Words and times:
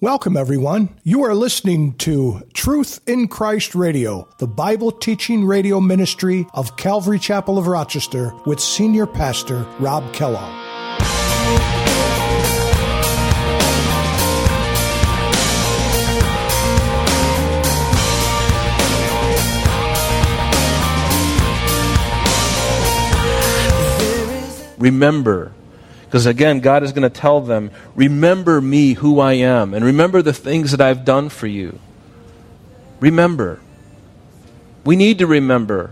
Welcome, 0.00 0.36
everyone. 0.36 0.90
You 1.02 1.24
are 1.24 1.34
listening 1.34 1.94
to 1.94 2.42
Truth 2.54 3.00
in 3.08 3.26
Christ 3.26 3.74
Radio, 3.74 4.28
the 4.38 4.46
Bible 4.46 4.92
teaching 4.92 5.44
radio 5.44 5.80
ministry 5.80 6.46
of 6.54 6.76
Calvary 6.76 7.18
Chapel 7.18 7.58
of 7.58 7.66
Rochester 7.66 8.32
with 8.46 8.60
Senior 8.60 9.08
Pastor 9.08 9.66
Rob 9.80 10.12
Kellogg. 10.12 10.54
Remember, 24.78 25.52
because 26.08 26.24
again, 26.24 26.60
God 26.60 26.82
is 26.82 26.92
going 26.92 27.02
to 27.02 27.10
tell 27.10 27.42
them, 27.42 27.70
Remember 27.94 28.62
me, 28.62 28.94
who 28.94 29.20
I 29.20 29.34
am, 29.34 29.74
and 29.74 29.84
remember 29.84 30.22
the 30.22 30.32
things 30.32 30.70
that 30.70 30.80
I've 30.80 31.04
done 31.04 31.28
for 31.28 31.46
you. 31.46 31.78
Remember. 32.98 33.60
We 34.86 34.96
need 34.96 35.18
to 35.18 35.26
remember. 35.26 35.90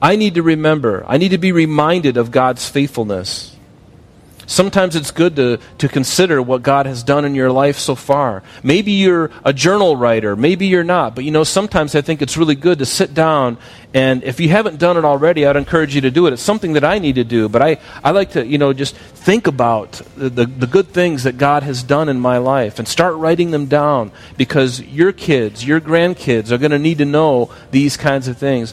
I 0.00 0.16
need 0.16 0.34
to 0.34 0.42
remember. 0.42 1.04
I 1.06 1.18
need 1.18 1.28
to 1.28 1.38
be 1.38 1.52
reminded 1.52 2.16
of 2.16 2.32
God's 2.32 2.68
faithfulness. 2.68 3.51
Sometimes 4.46 4.96
it's 4.96 5.10
good 5.10 5.36
to, 5.36 5.58
to 5.78 5.88
consider 5.88 6.42
what 6.42 6.62
God 6.62 6.86
has 6.86 7.02
done 7.02 7.24
in 7.24 7.34
your 7.34 7.50
life 7.50 7.78
so 7.78 7.94
far. 7.94 8.42
Maybe 8.62 8.92
you're 8.92 9.30
a 9.44 9.52
journal 9.52 9.96
writer, 9.96 10.36
maybe 10.36 10.66
you're 10.66 10.84
not, 10.84 11.14
but 11.14 11.24
you 11.24 11.30
know, 11.30 11.44
sometimes 11.44 11.94
I 11.94 12.00
think 12.00 12.22
it's 12.22 12.36
really 12.36 12.54
good 12.54 12.78
to 12.80 12.86
sit 12.86 13.14
down 13.14 13.58
and 13.94 14.24
if 14.24 14.40
you 14.40 14.48
haven't 14.48 14.78
done 14.78 14.96
it 14.96 15.04
already, 15.04 15.44
I'd 15.44 15.56
encourage 15.56 15.94
you 15.94 16.00
to 16.02 16.10
do 16.10 16.26
it. 16.26 16.32
It's 16.32 16.42
something 16.42 16.72
that 16.74 16.84
I 16.84 16.98
need 16.98 17.16
to 17.16 17.24
do, 17.24 17.48
but 17.48 17.60
I, 17.60 17.78
I 18.02 18.12
like 18.12 18.30
to, 18.32 18.46
you 18.46 18.56
know, 18.56 18.72
just 18.72 18.96
think 18.96 19.46
about 19.46 20.00
the, 20.16 20.30
the, 20.30 20.46
the 20.46 20.66
good 20.66 20.88
things 20.88 21.24
that 21.24 21.36
God 21.36 21.62
has 21.62 21.82
done 21.82 22.08
in 22.08 22.18
my 22.18 22.38
life 22.38 22.78
and 22.78 22.88
start 22.88 23.14
writing 23.16 23.50
them 23.50 23.66
down 23.66 24.10
because 24.38 24.80
your 24.80 25.12
kids, 25.12 25.64
your 25.64 25.80
grandkids 25.80 26.50
are 26.50 26.58
going 26.58 26.70
to 26.70 26.78
need 26.78 26.98
to 26.98 27.04
know 27.04 27.50
these 27.70 27.96
kinds 27.98 28.28
of 28.28 28.38
things. 28.38 28.72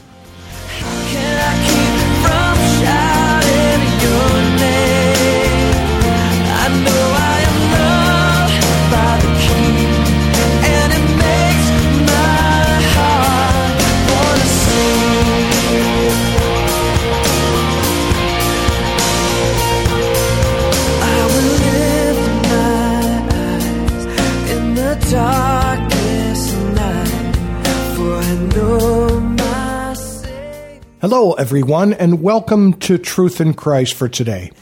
Hello, 31.00 31.32
everyone, 31.32 31.94
and 31.94 32.20
welcome 32.20 32.74
to 32.74 32.98
Truth 32.98 33.40
in 33.40 33.54
Christ 33.54 33.94
for 33.94 34.06
today. 34.06 34.52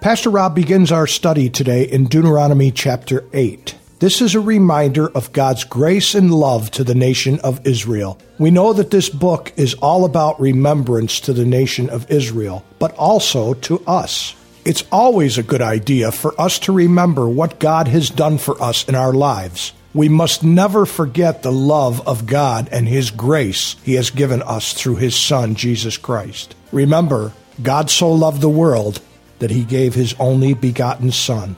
Pastor 0.00 0.30
Rob 0.30 0.54
begins 0.54 0.92
our 0.92 1.08
study 1.08 1.50
today 1.50 1.82
in 1.82 2.04
Deuteronomy 2.04 2.70
chapter 2.70 3.24
8. 3.32 3.74
This 3.98 4.22
is 4.22 4.36
a 4.36 4.40
reminder 4.40 5.08
of 5.08 5.32
God's 5.32 5.64
grace 5.64 6.14
and 6.14 6.32
love 6.32 6.70
to 6.70 6.84
the 6.84 6.94
nation 6.94 7.40
of 7.40 7.66
Israel. 7.66 8.16
We 8.38 8.52
know 8.52 8.72
that 8.74 8.92
this 8.92 9.08
book 9.08 9.52
is 9.56 9.74
all 9.74 10.04
about 10.04 10.40
remembrance 10.40 11.18
to 11.22 11.32
the 11.32 11.44
nation 11.44 11.90
of 11.90 12.08
Israel, 12.08 12.64
but 12.78 12.94
also 12.94 13.54
to 13.54 13.82
us. 13.84 14.36
It's 14.64 14.84
always 14.92 15.36
a 15.36 15.42
good 15.42 15.62
idea 15.62 16.12
for 16.12 16.40
us 16.40 16.60
to 16.60 16.72
remember 16.72 17.28
what 17.28 17.58
God 17.58 17.88
has 17.88 18.08
done 18.08 18.38
for 18.38 18.62
us 18.62 18.88
in 18.88 18.94
our 18.94 19.12
lives. 19.12 19.72
We 19.94 20.08
must 20.08 20.44
never 20.44 20.84
forget 20.84 21.42
the 21.42 21.52
love 21.52 22.06
of 22.06 22.26
God 22.26 22.68
and 22.70 22.86
His 22.86 23.10
grace 23.10 23.76
He 23.82 23.94
has 23.94 24.10
given 24.10 24.42
us 24.42 24.74
through 24.74 24.96
His 24.96 25.16
Son, 25.16 25.54
Jesus 25.54 25.96
Christ. 25.96 26.54
Remember, 26.72 27.32
God 27.62 27.90
so 27.90 28.12
loved 28.12 28.40
the 28.40 28.50
world 28.50 29.00
that 29.38 29.50
He 29.50 29.64
gave 29.64 29.94
His 29.94 30.14
only 30.18 30.52
begotten 30.52 31.10
Son. 31.10 31.56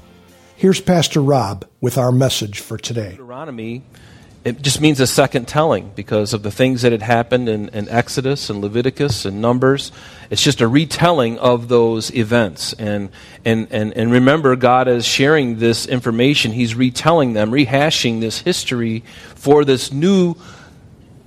Here's 0.56 0.80
Pastor 0.80 1.20
Rob 1.20 1.66
with 1.80 1.98
our 1.98 2.12
message 2.12 2.60
for 2.60 2.78
today. 2.78 3.12
Deuteronomy 3.12 3.82
it 4.42 4.62
just 4.62 4.80
means 4.80 5.00
a 5.00 5.06
second 5.06 5.48
telling 5.48 5.90
because 5.94 6.32
of 6.32 6.42
the 6.42 6.50
things 6.50 6.80
that 6.82 6.92
had 6.92 7.02
happened 7.02 7.48
in, 7.48 7.68
in, 7.70 7.88
Exodus 7.90 8.48
and 8.48 8.62
Leviticus 8.62 9.26
and 9.26 9.42
Numbers. 9.42 9.92
It's 10.30 10.42
just 10.42 10.62
a 10.62 10.68
retelling 10.68 11.38
of 11.38 11.68
those 11.68 12.14
events. 12.14 12.72
And, 12.74 13.10
and, 13.44 13.68
and, 13.70 13.94
and 13.94 14.10
remember, 14.10 14.56
God 14.56 14.88
is 14.88 15.04
sharing 15.04 15.58
this 15.58 15.84
information. 15.84 16.52
He's 16.52 16.74
retelling 16.74 17.34
them, 17.34 17.50
rehashing 17.50 18.20
this 18.20 18.38
history 18.38 19.04
for 19.34 19.64
this 19.66 19.92
new 19.92 20.36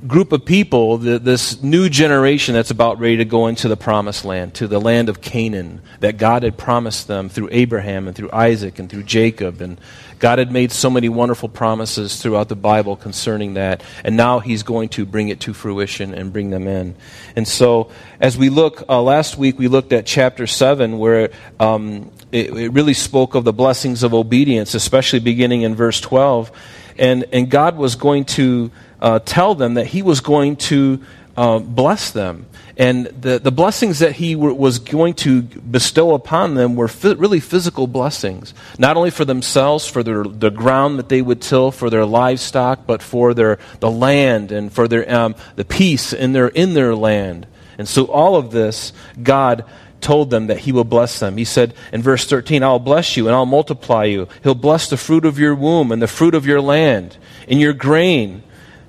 group 0.07 0.31
of 0.31 0.43
people, 0.43 0.97
the, 0.97 1.17
this 1.17 1.61
new 1.61 1.87
generation 1.87 2.53
that's 2.53 2.71
about 2.71 2.99
ready 2.99 3.17
to 3.17 3.25
go 3.25 3.47
into 3.47 3.67
the 3.67 3.77
promised 3.77 4.25
land, 4.25 4.53
to 4.55 4.67
the 4.67 4.79
land 4.79 5.07
of 5.09 5.21
Canaan 5.21 5.81
that 6.01 6.17
God 6.17 6.43
had 6.43 6.57
promised 6.57 7.07
them 7.07 7.29
through 7.29 7.49
Abraham 7.51 8.07
and 8.07 8.15
through 8.15 8.29
Isaac 8.31 8.79
and 8.79 8.89
through 8.89 9.03
Jacob. 9.03 9.61
And 9.61 9.79
God 10.19 10.39
had 10.39 10.51
made 10.51 10.71
so 10.71 10.89
many 10.89 11.09
wonderful 11.09 11.47
promises 11.47 12.21
throughout 12.21 12.49
the 12.49 12.55
Bible 12.55 12.95
concerning 12.95 13.53
that. 13.53 13.83
And 14.03 14.17
now 14.17 14.39
He's 14.39 14.63
going 14.63 14.89
to 14.89 15.05
bring 15.05 15.29
it 15.29 15.39
to 15.41 15.53
fruition 15.53 16.13
and 16.13 16.33
bring 16.33 16.49
them 16.49 16.67
in. 16.67 16.95
And 17.35 17.47
so, 17.47 17.91
as 18.19 18.37
we 18.37 18.49
look, 18.49 18.83
uh, 18.89 19.01
last 19.01 19.37
week 19.37 19.57
we 19.57 19.67
looked 19.67 19.93
at 19.93 20.05
chapter 20.05 20.47
7, 20.47 20.97
where 20.97 21.31
um, 21.59 22.11
it, 22.31 22.49
it 22.49 22.69
really 22.69 22.93
spoke 22.93 23.35
of 23.35 23.43
the 23.43 23.53
blessings 23.53 24.03
of 24.03 24.13
obedience, 24.13 24.73
especially 24.73 25.19
beginning 25.19 25.61
in 25.61 25.75
verse 25.75 26.01
12. 26.01 26.51
And, 26.97 27.25
and 27.31 27.49
God 27.49 27.77
was 27.77 27.95
going 27.95 28.25
to 28.25 28.71
uh, 29.03 29.19
tell 29.19 29.53
them 29.53 29.73
that 29.75 29.85
he 29.87 30.01
was 30.01 30.21
going 30.21 30.55
to 30.55 31.03
uh, 31.35 31.59
bless 31.59 32.11
them. 32.11 32.47
And 32.77 33.05
the, 33.07 33.37
the 33.37 33.51
blessings 33.51 33.99
that 33.99 34.13
he 34.13 34.33
w- 34.33 34.55
was 34.55 34.79
going 34.79 35.13
to 35.15 35.43
bestow 35.43 36.15
upon 36.15 36.55
them 36.55 36.75
were 36.75 36.87
fi- 36.87 37.13
really 37.13 37.41
physical 37.41 37.85
blessings, 37.85 38.53
not 38.79 38.97
only 38.97 39.11
for 39.11 39.25
themselves, 39.25 39.85
for 39.85 40.03
their, 40.03 40.23
the 40.23 40.49
ground 40.49 40.97
that 40.97 41.09
they 41.09 41.21
would 41.21 41.41
till, 41.41 41.69
for 41.69 41.89
their 41.89 42.05
livestock, 42.05 42.87
but 42.87 43.03
for 43.03 43.33
their, 43.33 43.59
the 43.81 43.91
land 43.91 44.51
and 44.51 44.71
for 44.71 44.87
their, 44.87 45.13
um, 45.13 45.35
the 45.55 45.65
peace 45.65 46.13
in 46.13 46.31
their, 46.31 46.47
in 46.47 46.73
their 46.73 46.95
land. 46.95 47.45
And 47.77 47.87
so 47.87 48.05
all 48.05 48.37
of 48.37 48.51
this, 48.51 48.93
God 49.21 49.65
told 49.99 50.29
them 50.29 50.47
that 50.47 50.59
he 50.59 50.71
will 50.71 50.83
bless 50.83 51.19
them. 51.19 51.37
He 51.37 51.45
said 51.45 51.73
in 51.91 52.01
verse 52.01 52.25
13, 52.25 52.63
I'll 52.63 52.79
bless 52.79 53.17
you 53.17 53.27
and 53.27 53.35
I'll 53.35 53.45
multiply 53.45 54.05
you. 54.05 54.27
He'll 54.43 54.55
bless 54.55 54.89
the 54.89 54.97
fruit 54.97 55.25
of 55.25 55.37
your 55.37 55.55
womb 55.55 55.91
and 55.91 56.01
the 56.01 56.07
fruit 56.07 56.35
of 56.35 56.45
your 56.45 56.61
land, 56.61 57.17
and 57.47 57.59
your 57.59 57.73
grain 57.73 58.43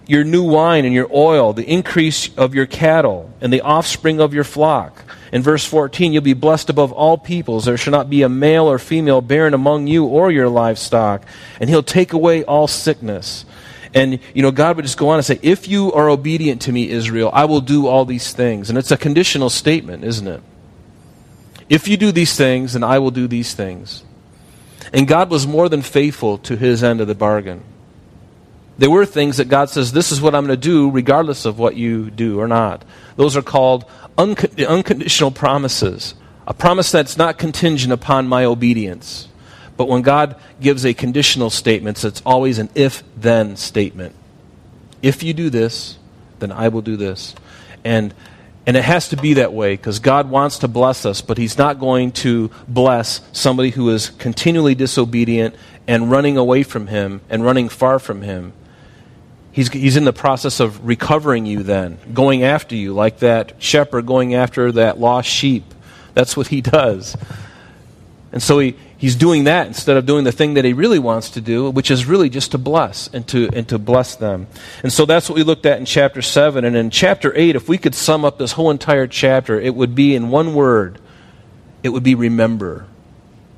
your 0.06 0.24
new 0.24 0.42
wine 0.42 0.84
and 0.84 0.94
your 0.94 1.08
oil, 1.12 1.52
the 1.52 1.66
increase 1.66 2.34
of 2.36 2.54
your 2.54 2.66
cattle, 2.66 3.30
and 3.40 3.52
the 3.52 3.62
offspring 3.62 4.20
of 4.20 4.34
your 4.34 4.44
flock. 4.44 5.02
In 5.32 5.42
verse 5.42 5.64
14, 5.64 6.12
you'll 6.12 6.22
be 6.22 6.34
blessed 6.34 6.70
above 6.70 6.92
all 6.92 7.18
peoples. 7.18 7.64
There 7.64 7.76
shall 7.76 7.90
not 7.90 8.10
be 8.10 8.22
a 8.22 8.28
male 8.28 8.70
or 8.70 8.78
female 8.78 9.20
barren 9.20 9.54
among 9.54 9.86
you 9.86 10.04
or 10.04 10.30
your 10.30 10.48
livestock. 10.48 11.22
And 11.60 11.70
he'll 11.70 11.82
take 11.82 12.12
away 12.12 12.44
all 12.44 12.66
sickness. 12.66 13.44
And, 13.94 14.18
you 14.34 14.42
know, 14.42 14.50
God 14.50 14.76
would 14.76 14.84
just 14.84 14.98
go 14.98 15.08
on 15.08 15.16
and 15.16 15.24
say, 15.24 15.38
If 15.42 15.68
you 15.68 15.92
are 15.92 16.08
obedient 16.08 16.62
to 16.62 16.72
me, 16.72 16.90
Israel, 16.90 17.30
I 17.32 17.46
will 17.46 17.60
do 17.60 17.86
all 17.86 18.04
these 18.04 18.32
things. 18.32 18.68
And 18.68 18.78
it's 18.78 18.90
a 18.90 18.96
conditional 18.96 19.50
statement, 19.50 20.04
isn't 20.04 20.26
it? 20.26 20.42
If 21.68 21.88
you 21.88 21.96
do 21.96 22.12
these 22.12 22.36
things, 22.36 22.74
then 22.74 22.84
I 22.84 22.98
will 22.98 23.10
do 23.10 23.26
these 23.26 23.54
things. 23.54 24.04
And 24.92 25.08
God 25.08 25.30
was 25.30 25.46
more 25.46 25.68
than 25.68 25.82
faithful 25.82 26.38
to 26.38 26.56
his 26.56 26.84
end 26.84 27.00
of 27.00 27.06
the 27.06 27.14
bargain. 27.14 27.62
There 28.76 28.90
were 28.90 29.06
things 29.06 29.36
that 29.36 29.48
God 29.48 29.70
says, 29.70 29.92
This 29.92 30.10
is 30.10 30.20
what 30.20 30.34
I'm 30.34 30.46
going 30.46 30.58
to 30.58 30.68
do, 30.68 30.90
regardless 30.90 31.44
of 31.44 31.58
what 31.58 31.76
you 31.76 32.10
do 32.10 32.40
or 32.40 32.48
not. 32.48 32.84
Those 33.16 33.36
are 33.36 33.42
called 33.42 33.84
unconditional 34.18 35.30
promises. 35.30 36.14
A 36.46 36.54
promise 36.54 36.90
that's 36.90 37.16
not 37.16 37.38
contingent 37.38 37.92
upon 37.92 38.28
my 38.28 38.44
obedience. 38.44 39.28
But 39.76 39.88
when 39.88 40.02
God 40.02 40.36
gives 40.60 40.84
a 40.84 40.94
conditional 40.94 41.50
statement, 41.50 42.04
it's 42.04 42.22
always 42.24 42.58
an 42.58 42.68
if 42.74 43.02
then 43.16 43.56
statement. 43.56 44.14
If 45.02 45.22
you 45.22 45.34
do 45.34 45.50
this, 45.50 45.98
then 46.38 46.52
I 46.52 46.68
will 46.68 46.82
do 46.82 46.96
this. 46.96 47.34
And 47.84 48.14
and 48.66 48.78
it 48.78 48.84
has 48.84 49.10
to 49.10 49.16
be 49.16 49.34
that 49.34 49.52
way 49.52 49.74
because 49.74 49.98
God 49.98 50.30
wants 50.30 50.60
to 50.60 50.68
bless 50.68 51.04
us, 51.04 51.20
but 51.20 51.36
He's 51.36 51.58
not 51.58 51.78
going 51.78 52.12
to 52.12 52.50
bless 52.66 53.20
somebody 53.32 53.70
who 53.70 53.90
is 53.90 54.08
continually 54.10 54.74
disobedient 54.74 55.54
and 55.86 56.10
running 56.10 56.38
away 56.38 56.62
from 56.62 56.86
Him 56.86 57.20
and 57.28 57.44
running 57.44 57.68
far 57.68 57.98
from 57.98 58.22
Him. 58.22 58.54
He's, 59.54 59.68
he's 59.68 59.96
in 59.96 60.04
the 60.04 60.12
process 60.12 60.58
of 60.58 60.84
recovering 60.84 61.46
you 61.46 61.62
then, 61.62 61.98
going 62.12 62.42
after 62.42 62.74
you, 62.74 62.92
like 62.92 63.20
that 63.20 63.54
shepherd 63.58 64.04
going 64.04 64.34
after 64.34 64.72
that 64.72 64.98
lost 64.98 65.28
sheep. 65.28 65.64
That's 66.12 66.36
what 66.36 66.48
he 66.48 66.60
does. 66.60 67.16
And 68.32 68.42
so 68.42 68.58
he, 68.58 68.76
he's 68.98 69.14
doing 69.14 69.44
that 69.44 69.68
instead 69.68 69.96
of 69.96 70.06
doing 70.06 70.24
the 70.24 70.32
thing 70.32 70.54
that 70.54 70.64
he 70.64 70.72
really 70.72 70.98
wants 70.98 71.30
to 71.30 71.40
do, 71.40 71.70
which 71.70 71.88
is 71.88 72.04
really 72.04 72.28
just 72.28 72.50
to 72.50 72.58
bless 72.58 73.06
and 73.14 73.26
to, 73.28 73.48
and 73.52 73.68
to 73.68 73.78
bless 73.78 74.16
them. 74.16 74.48
And 74.82 74.92
so 74.92 75.06
that's 75.06 75.28
what 75.28 75.36
we 75.36 75.44
looked 75.44 75.66
at 75.66 75.78
in 75.78 75.84
chapter 75.84 76.20
7. 76.20 76.64
And 76.64 76.76
in 76.76 76.90
chapter 76.90 77.32
8, 77.34 77.54
if 77.54 77.68
we 77.68 77.78
could 77.78 77.94
sum 77.94 78.24
up 78.24 78.38
this 78.38 78.52
whole 78.52 78.72
entire 78.72 79.06
chapter, 79.06 79.60
it 79.60 79.76
would 79.76 79.94
be 79.94 80.16
in 80.16 80.30
one 80.30 80.52
word 80.52 80.98
it 81.84 81.90
would 81.90 82.02
be 82.02 82.16
remember. 82.16 82.86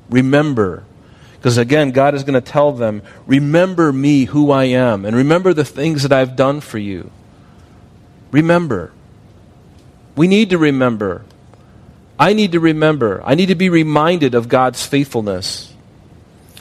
Remember. 0.09 0.83
Because 1.37 1.57
again, 1.57 1.91
God 1.91 2.15
is 2.15 2.23
going 2.23 2.33
to 2.33 2.41
tell 2.41 2.71
them, 2.71 3.01
Remember 3.25 3.93
me, 3.93 4.25
who 4.25 4.51
I 4.51 4.65
am, 4.65 5.05
and 5.05 5.15
remember 5.15 5.53
the 5.53 5.65
things 5.65 6.03
that 6.03 6.11
I've 6.11 6.35
done 6.35 6.61
for 6.61 6.77
you. 6.77 7.11
Remember. 8.31 8.91
We 10.15 10.27
need 10.27 10.49
to 10.49 10.57
remember. 10.57 11.23
I 12.19 12.33
need 12.33 12.53
to 12.53 12.59
remember. 12.59 13.21
I 13.23 13.35
need 13.35 13.47
to 13.47 13.55
be 13.55 13.69
reminded 13.69 14.33
of 14.33 14.49
God's 14.49 14.85
faithfulness. 14.85 15.71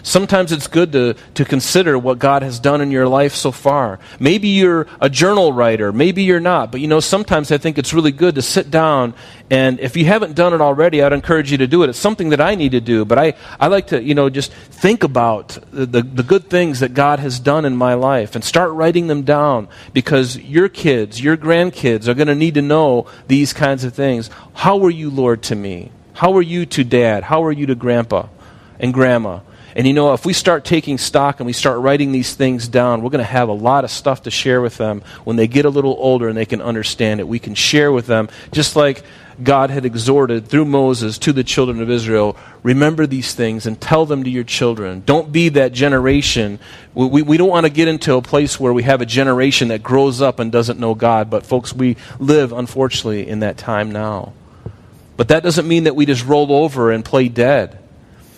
Sometimes 0.07 0.53
it's 0.53 0.69
good 0.69 0.93
to, 0.93 1.15
to 1.35 1.45
consider 1.45 1.99
what 1.99 2.21
God 2.21 2.43
has 2.45 2.61
done 2.61 2.81
in 2.81 2.93
your 2.93 3.09
life 3.09 3.35
so 3.35 3.51
far. 3.51 3.99
Maybe 4.21 4.47
you're 4.47 4.87
a 5.01 5.11
journal 5.11 5.53
writer, 5.53 5.93
maybe 5.93 6.23
you're 6.23 6.39
not, 6.39 6.71
but 6.71 6.81
you 6.81 6.87
know, 6.87 7.01
sometimes 7.01 7.51
I 7.51 7.59
think 7.59 7.77
it's 7.77 7.93
really 7.93 8.13
good 8.13 8.37
to 8.37 8.43
sit 8.43 8.71
down 8.71 9.15
and 9.51 9.81
if 9.81 9.97
you 9.97 10.05
haven't 10.05 10.37
done 10.37 10.55
it 10.55 10.61
already, 10.61 11.03
I'd 11.03 11.13
encourage 11.13 11.51
you 11.51 11.59
to 11.59 11.67
do 11.67 11.83
it. 11.83 11.91
It's 11.91 11.99
something 11.99 12.29
that 12.29 12.41
I 12.41 12.55
need 12.55 12.71
to 12.71 12.81
do, 12.81 13.05
but 13.05 13.19
I, 13.19 13.35
I 13.59 13.67
like 13.67 13.89
to, 13.89 14.01
you 14.01 14.15
know, 14.15 14.31
just 14.31 14.53
think 14.53 15.03
about 15.03 15.59
the, 15.73 15.87
the, 15.87 16.03
the 16.03 16.23
good 16.23 16.49
things 16.49 16.79
that 16.79 16.95
God 16.95 17.19
has 17.19 17.41
done 17.41 17.65
in 17.65 17.77
my 17.77 17.95
life 17.95 18.37
and 18.37 18.45
start 18.45 18.71
writing 18.71 19.09
them 19.09 19.23
down 19.23 19.67
because 19.93 20.39
your 20.39 20.69
kids, 20.69 21.21
your 21.21 21.37
grandkids 21.37 22.07
are 22.07 22.15
going 22.15 22.29
to 22.29 22.37
need 22.37 22.55
to 22.55 22.63
know 22.63 23.09
these 23.27 23.53
kinds 23.53 23.83
of 23.83 23.93
things. 23.93 24.31
How 24.55 24.77
were 24.77 24.89
you, 24.89 25.11
Lord, 25.11 25.43
to 25.45 25.57
me? 25.57 25.91
How 26.13 26.31
were 26.31 26.43
you 26.43 26.65
to 26.67 26.85
dad? 26.85 27.25
How 27.25 27.41
were 27.41 27.51
you 27.51 27.67
to 27.67 27.75
grandpa 27.75 28.29
and 28.79 28.93
grandma? 28.93 29.41
And 29.75 29.87
you 29.87 29.93
know, 29.93 30.15
if 30.15 30.25
we 30.25 30.33
start 30.33 30.65
taking 30.65 30.97
stock 30.97 31.39
and 31.39 31.47
we 31.47 31.53
start 31.53 31.81
writing 31.81 32.11
these 32.11 32.35
things 32.35 32.67
down, 32.67 33.03
we're 33.03 33.11
going 33.11 33.19
to 33.19 33.25
have 33.25 33.51
a 33.51 33.53
lot 33.53 33.85
of 33.85 33.91
stuff 33.91 34.23
to 34.23 34.31
share 34.31 34.63
with 34.63 34.79
them 34.79 35.03
when 35.25 35.37
they 35.37 35.47
get 35.47 35.67
a 35.67 35.71
little 35.71 35.95
older 35.99 36.29
and 36.29 36.37
they 36.37 36.47
can 36.47 36.63
understand 36.63 37.21
it. 37.21 37.29
We 37.29 37.39
can 37.39 37.55
share 37.55 37.93
with 37.93 38.07
them, 38.07 38.31
just 38.53 38.75
like 38.75 39.03
God 39.43 39.69
had 39.69 39.85
exhorted 39.85 40.49
through 40.49 40.65
Moses 40.65 41.19
to 41.19 41.33
the 41.35 41.45
children 41.45 41.83
of 41.83 41.91
Israel 41.91 42.39
remember 42.67 43.07
these 43.07 43.33
things 43.33 43.65
and 43.65 43.81
tell 43.81 44.07
them 44.07 44.25
to 44.25 44.31
your 44.31 44.43
children. 44.43 45.01
Don't 45.07 45.31
be 45.31 45.51
that 45.51 45.73
generation. 45.73 46.59
We, 46.95 47.07
we, 47.07 47.23
we, 47.23 47.37
don't 47.37 47.49
want 47.49 47.65
to 47.65 47.71
get 47.71 47.87
into 47.87 48.15
a 48.15 48.23
place 48.23 48.59
where 48.59 48.73
we 48.73 48.83
have 48.83 49.01
a 49.01 49.07
generation 49.07 49.69
that 49.69 49.85
grows 49.85 50.21
up 50.21 50.41
and 50.41 50.51
doesn't 50.51 50.81
know 50.81 50.97
God, 50.97 51.31
but 51.31 51.47
folks, 51.47 51.73
we 51.73 51.97
live, 52.19 52.53
unfortunately, 52.53 53.29
in 53.29 53.39
that 53.41 53.57
time 53.57 53.93
now. 53.93 54.33
But 55.17 55.29
that 55.29 55.45
doesn't 55.45 55.69
mean 55.69 55.85
that 55.85 55.95
we 55.95 56.07
just 56.07 56.27
roll 56.27 56.53
over 56.53 56.91
and 56.91 57.05
play 57.05 57.29
dead. 57.29 57.79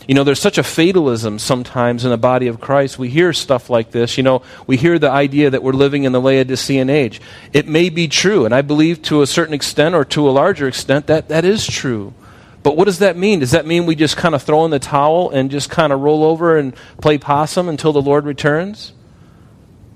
You 0.09 0.15
know, 0.15 0.25
there's 0.25 0.41
such 0.41 0.57
a 0.57 0.63
fatalism 0.63 1.39
sometimes 1.39 2.03
in 2.03 2.11
the 2.11 2.17
body 2.17 2.47
of 2.47 2.63
Christ. 2.63 2.99
We 2.99 3.11
hear 3.11 3.35
stuff 3.35 3.69
like 3.69 3.91
this. 3.91 4.17
You 4.17 4.23
know, 4.23 4.41
we 4.67 4.79
hear 4.79 4.99
the 4.99 5.11
idea 5.11 5.51
that 5.51 5.63
we're 5.63 5.73
living 5.73 6.05
in 6.05 6.13
the 6.13 6.21
Laodicean 6.21 6.89
age. 6.89 7.21
It 7.53 7.69
may 7.69 7.91
be 7.91 8.09
true, 8.09 8.47
and 8.47 8.55
I 8.55 8.63
believe 8.63 9.03
to 9.03 9.21
a 9.21 9.27
certain 9.27 9.53
extent 9.53 9.95
or 9.95 10.07
to 10.07 10.27
a 10.27 10.33
larger 10.33 10.67
extent 10.67 11.09
that 11.09 11.29
that 11.29 11.45
is 11.45 11.67
true. 11.67 12.15
But 12.63 12.75
what 12.75 12.87
does 12.87 13.01
that 13.01 13.19
mean? 13.19 13.41
Does 13.41 13.51
that 13.51 13.67
mean 13.67 13.85
we 13.85 13.95
just 13.95 14.17
kind 14.17 14.35
of 14.35 14.43
throw 14.43 14.65
in 14.65 14.71
the 14.71 14.79
towel 14.79 15.29
and 15.29 15.51
just 15.51 15.69
kind 15.69 15.93
of 15.93 16.01
roll 16.01 16.25
over 16.25 16.57
and 16.57 16.75
play 17.03 17.19
possum 17.19 17.69
until 17.69 17.93
the 17.93 18.03
Lord 18.03 18.25
returns? 18.25 18.95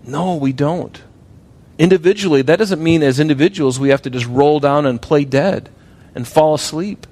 No, 0.05 0.37
we 0.37 0.53
don't. 0.53 1.03
Individually, 1.79 2.43
that 2.43 2.59
doesn't 2.59 2.83
mean 2.83 3.03
as 3.03 3.19
individuals 3.19 3.81
we 3.81 3.89
have 3.89 4.03
to 4.03 4.11
just 4.11 4.27
roll 4.27 4.61
down 4.61 4.85
and 4.85 5.01
play 5.01 5.25
dead 5.25 5.71
and 6.15 6.29
fall 6.29 6.53
asleep. 6.53 7.07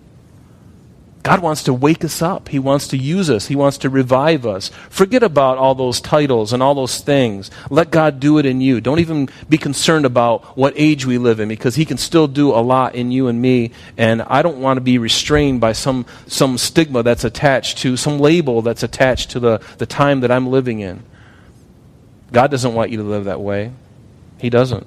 God 1.22 1.40
wants 1.40 1.64
to 1.64 1.74
wake 1.74 2.02
us 2.02 2.22
up. 2.22 2.48
He 2.48 2.58
wants 2.58 2.88
to 2.88 2.96
use 2.96 3.28
us. 3.28 3.46
He 3.46 3.54
wants 3.54 3.76
to 3.78 3.90
revive 3.90 4.46
us. 4.46 4.70
Forget 4.88 5.22
about 5.22 5.58
all 5.58 5.74
those 5.74 6.00
titles 6.00 6.54
and 6.54 6.62
all 6.62 6.74
those 6.74 7.00
things. 7.00 7.50
Let 7.68 7.90
God 7.90 8.20
do 8.20 8.38
it 8.38 8.46
in 8.46 8.62
you. 8.62 8.80
Don't 8.80 9.00
even 9.00 9.28
be 9.46 9.58
concerned 9.58 10.06
about 10.06 10.56
what 10.56 10.72
age 10.76 11.04
we 11.04 11.18
live 11.18 11.38
in 11.38 11.48
because 11.48 11.74
He 11.74 11.84
can 11.84 11.98
still 11.98 12.26
do 12.26 12.52
a 12.52 12.62
lot 12.64 12.94
in 12.94 13.10
you 13.10 13.28
and 13.28 13.40
me. 13.40 13.72
And 13.98 14.22
I 14.22 14.40
don't 14.40 14.60
want 14.60 14.78
to 14.78 14.80
be 14.80 14.96
restrained 14.96 15.60
by 15.60 15.72
some, 15.72 16.06
some 16.26 16.56
stigma 16.56 17.02
that's 17.02 17.24
attached 17.24 17.78
to, 17.78 17.98
some 17.98 18.18
label 18.18 18.62
that's 18.62 18.82
attached 18.82 19.30
to 19.32 19.40
the, 19.40 19.60
the 19.76 19.86
time 19.86 20.20
that 20.20 20.30
I'm 20.30 20.46
living 20.46 20.80
in. 20.80 21.02
God 22.32 22.50
doesn't 22.50 22.72
want 22.72 22.90
you 22.90 22.96
to 22.96 23.02
live 23.02 23.24
that 23.24 23.40
way. 23.42 23.72
He 24.38 24.48
doesn't. 24.48 24.86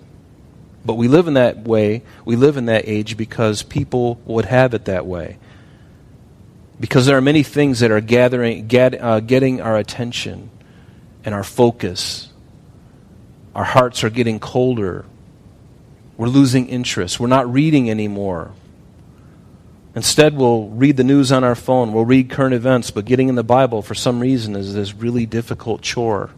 But 0.84 0.96
we 0.96 1.08
live 1.08 1.28
in 1.28 1.36
that 1.36 1.60
way. 1.60 2.02
We 2.26 2.36
live 2.36 2.58
in 2.58 2.66
that 2.66 2.88
age 2.88 3.18
because 3.18 3.62
people 3.62 4.20
would 4.26 4.46
have 4.46 4.74
it 4.74 4.86
that 4.86 5.06
way. 5.06 5.38
Because 6.84 7.06
there 7.06 7.16
are 7.16 7.22
many 7.22 7.44
things 7.44 7.80
that 7.80 7.92
are 7.92 8.02
gathering, 8.02 8.68
get, 8.68 9.02
uh, 9.02 9.22
getting 9.22 9.62
our 9.62 9.78
attention 9.78 10.50
and 11.24 11.34
our 11.34 11.42
focus. 11.42 12.28
Our 13.56 13.64
hearts 13.64 14.04
are 14.04 14.10
getting 14.10 14.38
colder. 14.38 15.06
We're 16.18 16.28
losing 16.28 16.68
interest. 16.68 17.22
We're 17.22 17.28
not 17.28 17.50
reading 17.50 17.90
anymore. 17.90 18.52
Instead, 19.96 20.36
we'll 20.36 20.68
read 20.68 20.98
the 20.98 21.06
news 21.06 21.32
on 21.32 21.46
our 21.46 21.56
phone, 21.56 21.94
we'll 21.94 22.04
read 22.04 22.30
current 22.30 22.54
events, 22.54 22.92
but 22.92 23.06
getting 23.06 23.30
in 23.30 23.36
the 23.36 23.46
Bible 23.46 23.82
for 23.82 23.96
some 23.96 24.20
reason 24.20 24.54
is 24.54 24.74
this 24.74 24.94
really 24.94 25.26
difficult 25.26 25.82
chore. 25.82 26.32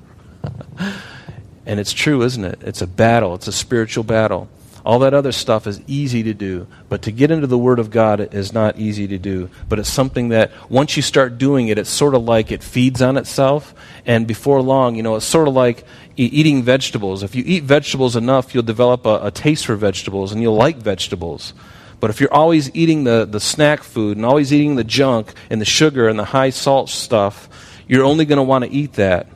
and 1.66 1.80
it's 1.80 1.92
true, 1.92 2.22
isn't 2.22 2.46
it? 2.46 2.60
It's 2.62 2.84
a 2.84 2.88
battle, 2.88 3.34
it's 3.34 3.48
a 3.48 3.52
spiritual 3.52 4.04
battle. 4.04 4.48
All 4.86 5.00
that 5.00 5.16
other 5.16 5.32
stuff 5.32 5.66
is 5.66 5.82
easy 5.88 6.22
to 6.22 6.34
do, 6.36 6.68
but 6.90 7.02
to 7.02 7.12
get 7.12 7.32
into 7.32 7.48
the 7.48 7.58
Word 7.58 7.80
of 7.80 7.90
God 7.90 8.36
is 8.36 8.54
not 8.54 8.78
easy 8.78 9.08
to 9.08 9.18
do. 9.18 9.50
But 9.68 9.80
it's 9.80 9.90
something 9.90 10.30
that 10.30 10.52
once 10.70 10.96
you 10.96 11.02
start 11.02 11.40
doing 11.40 11.70
it, 11.70 11.80
it's 11.80 11.90
sort 11.90 12.14
of 12.14 12.24
like 12.24 12.52
it 12.52 12.62
feeds 12.62 13.02
on 13.02 13.18
itself. 13.18 13.74
And 14.06 14.28
before 14.28 14.62
long, 14.62 14.96
you 14.96 15.02
know, 15.02 15.16
it's 15.16 15.26
sort 15.26 15.48
of 15.48 15.56
like 15.56 15.86
eating 16.18 16.62
vegetables. 16.62 17.24
If 17.24 17.34
you 17.34 17.44
eat 17.48 17.64
vegetables 17.64 18.16
enough, 18.16 18.54
you'll 18.54 18.62
develop 18.62 19.08
a, 19.08 19.26
a 19.26 19.32
taste 19.32 19.66
for 19.66 19.76
vegetables 19.76 20.32
and 20.32 20.40
you'll 20.40 20.56
like 20.56 20.78
vegetables. 20.78 21.56
But 22.00 22.12
if 22.12 22.22
you're 22.22 22.34
always 22.34 22.70
eating 22.76 23.06
the, 23.06 23.26
the 23.26 23.40
snack 23.40 23.82
food 23.82 24.18
and 24.18 24.26
always 24.26 24.54
eating 24.54 24.76
the 24.76 24.84
junk 24.84 25.34
and 25.50 25.60
the 25.60 25.66
sugar 25.66 26.08
and 26.08 26.20
the 26.20 26.26
high 26.26 26.52
salt 26.52 26.90
stuff, 26.90 27.50
you're 27.88 28.06
only 28.06 28.26
going 28.26 28.38
to 28.38 28.44
want 28.44 28.66
to 28.66 28.72
eat 28.72 28.94
that 28.94 29.28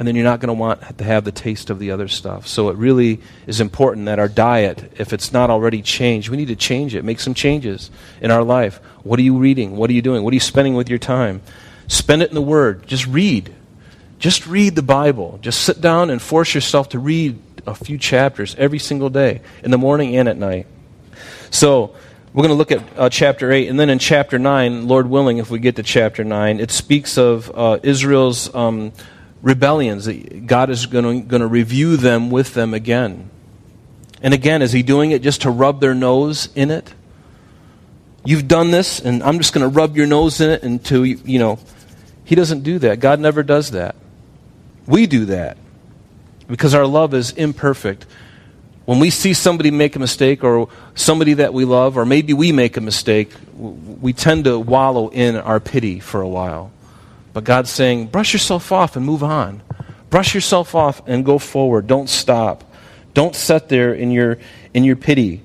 and 0.00 0.08
then 0.08 0.16
you're 0.16 0.24
not 0.24 0.40
going 0.40 0.48
to 0.48 0.54
want 0.54 0.80
to 0.96 1.04
have 1.04 1.24
the 1.24 1.30
taste 1.30 1.68
of 1.68 1.78
the 1.78 1.90
other 1.90 2.08
stuff. 2.08 2.46
So 2.46 2.70
it 2.70 2.76
really 2.78 3.20
is 3.46 3.60
important 3.60 4.06
that 4.06 4.18
our 4.18 4.30
diet, 4.30 4.94
if 4.96 5.12
it's 5.12 5.30
not 5.30 5.50
already 5.50 5.82
changed, 5.82 6.30
we 6.30 6.38
need 6.38 6.48
to 6.48 6.56
change 6.56 6.94
it, 6.94 7.04
make 7.04 7.20
some 7.20 7.34
changes 7.34 7.90
in 8.22 8.30
our 8.30 8.42
life. 8.42 8.78
What 9.02 9.18
are 9.18 9.22
you 9.22 9.36
reading? 9.36 9.76
What 9.76 9.90
are 9.90 9.92
you 9.92 10.00
doing? 10.00 10.22
What 10.24 10.32
are 10.32 10.34
you 10.36 10.40
spending 10.40 10.72
with 10.72 10.88
your 10.88 10.98
time? 10.98 11.42
Spend 11.86 12.22
it 12.22 12.30
in 12.30 12.34
the 12.34 12.40
Word. 12.40 12.86
Just 12.86 13.06
read. 13.06 13.54
Just 14.18 14.46
read 14.46 14.74
the 14.74 14.82
Bible. 14.82 15.38
Just 15.42 15.60
sit 15.60 15.82
down 15.82 16.08
and 16.08 16.22
force 16.22 16.54
yourself 16.54 16.88
to 16.88 16.98
read 16.98 17.38
a 17.66 17.74
few 17.74 17.98
chapters 17.98 18.56
every 18.56 18.78
single 18.78 19.10
day, 19.10 19.42
in 19.62 19.70
the 19.70 19.76
morning 19.76 20.16
and 20.16 20.30
at 20.30 20.38
night. 20.38 20.66
So, 21.50 21.94
we're 22.32 22.44
going 22.44 22.48
to 22.48 22.54
look 22.54 22.72
at 22.72 22.82
uh, 22.96 23.10
chapter 23.10 23.52
8, 23.52 23.68
and 23.68 23.78
then 23.78 23.90
in 23.90 23.98
chapter 23.98 24.38
9, 24.38 24.88
Lord 24.88 25.10
willing, 25.10 25.36
if 25.36 25.50
we 25.50 25.58
get 25.58 25.76
to 25.76 25.82
chapter 25.82 26.24
9, 26.24 26.58
it 26.58 26.70
speaks 26.70 27.18
of 27.18 27.50
uh, 27.54 27.80
Israel's 27.82 28.54
um, 28.54 28.92
rebellions. 29.42 30.08
God 30.46 30.70
is 30.70 30.86
going 30.86 31.28
to, 31.28 31.46
review 31.46 31.96
them 31.96 32.30
with 32.30 32.54
them 32.54 32.74
again. 32.74 33.30
And 34.22 34.34
again, 34.34 34.62
is 34.62 34.72
He 34.72 34.82
doing 34.82 35.10
it 35.10 35.22
just 35.22 35.42
to 35.42 35.50
rub 35.50 35.80
their 35.80 35.94
nose 35.94 36.48
in 36.54 36.70
it? 36.70 36.94
You've 38.24 38.48
done 38.48 38.70
this, 38.70 39.00
and 39.00 39.22
I'm 39.22 39.38
just 39.38 39.54
going 39.54 39.62
to 39.62 39.74
rub 39.74 39.96
your 39.96 40.06
nose 40.06 40.40
in 40.40 40.50
it 40.50 40.62
until, 40.62 41.06
you, 41.06 41.20
you 41.24 41.38
know. 41.38 41.58
He 42.24 42.36
doesn't 42.36 42.62
do 42.62 42.78
that. 42.80 43.00
God 43.00 43.18
never 43.18 43.42
does 43.42 43.72
that. 43.72 43.96
We 44.86 45.06
do 45.06 45.24
that 45.24 45.58
because 46.46 46.74
our 46.74 46.86
love 46.86 47.14
is 47.14 47.32
imperfect. 47.32 48.06
When 48.84 48.98
we 48.98 49.10
see 49.10 49.34
somebody 49.34 49.70
make 49.70 49.96
a 49.96 49.98
mistake, 49.98 50.44
or 50.44 50.68
somebody 50.94 51.34
that 51.34 51.54
we 51.54 51.64
love, 51.64 51.96
or 51.96 52.04
maybe 52.04 52.32
we 52.32 52.52
make 52.52 52.76
a 52.76 52.80
mistake, 52.80 53.32
we 53.56 54.12
tend 54.12 54.44
to 54.44 54.58
wallow 54.58 55.08
in 55.08 55.36
our 55.36 55.60
pity 55.60 56.00
for 56.00 56.20
a 56.20 56.28
while. 56.28 56.72
But 57.32 57.44
God's 57.44 57.70
saying, 57.70 58.08
brush 58.08 58.32
yourself 58.32 58.72
off 58.72 58.96
and 58.96 59.06
move 59.06 59.22
on. 59.22 59.62
Brush 60.10 60.34
yourself 60.34 60.74
off 60.74 61.02
and 61.06 61.24
go 61.24 61.38
forward. 61.38 61.86
Don't 61.86 62.08
stop. 62.08 62.64
Don't 63.14 63.34
sit 63.34 63.68
there 63.68 63.94
in 63.94 64.10
your, 64.10 64.38
in 64.74 64.84
your 64.84 64.96
pity. 64.96 65.42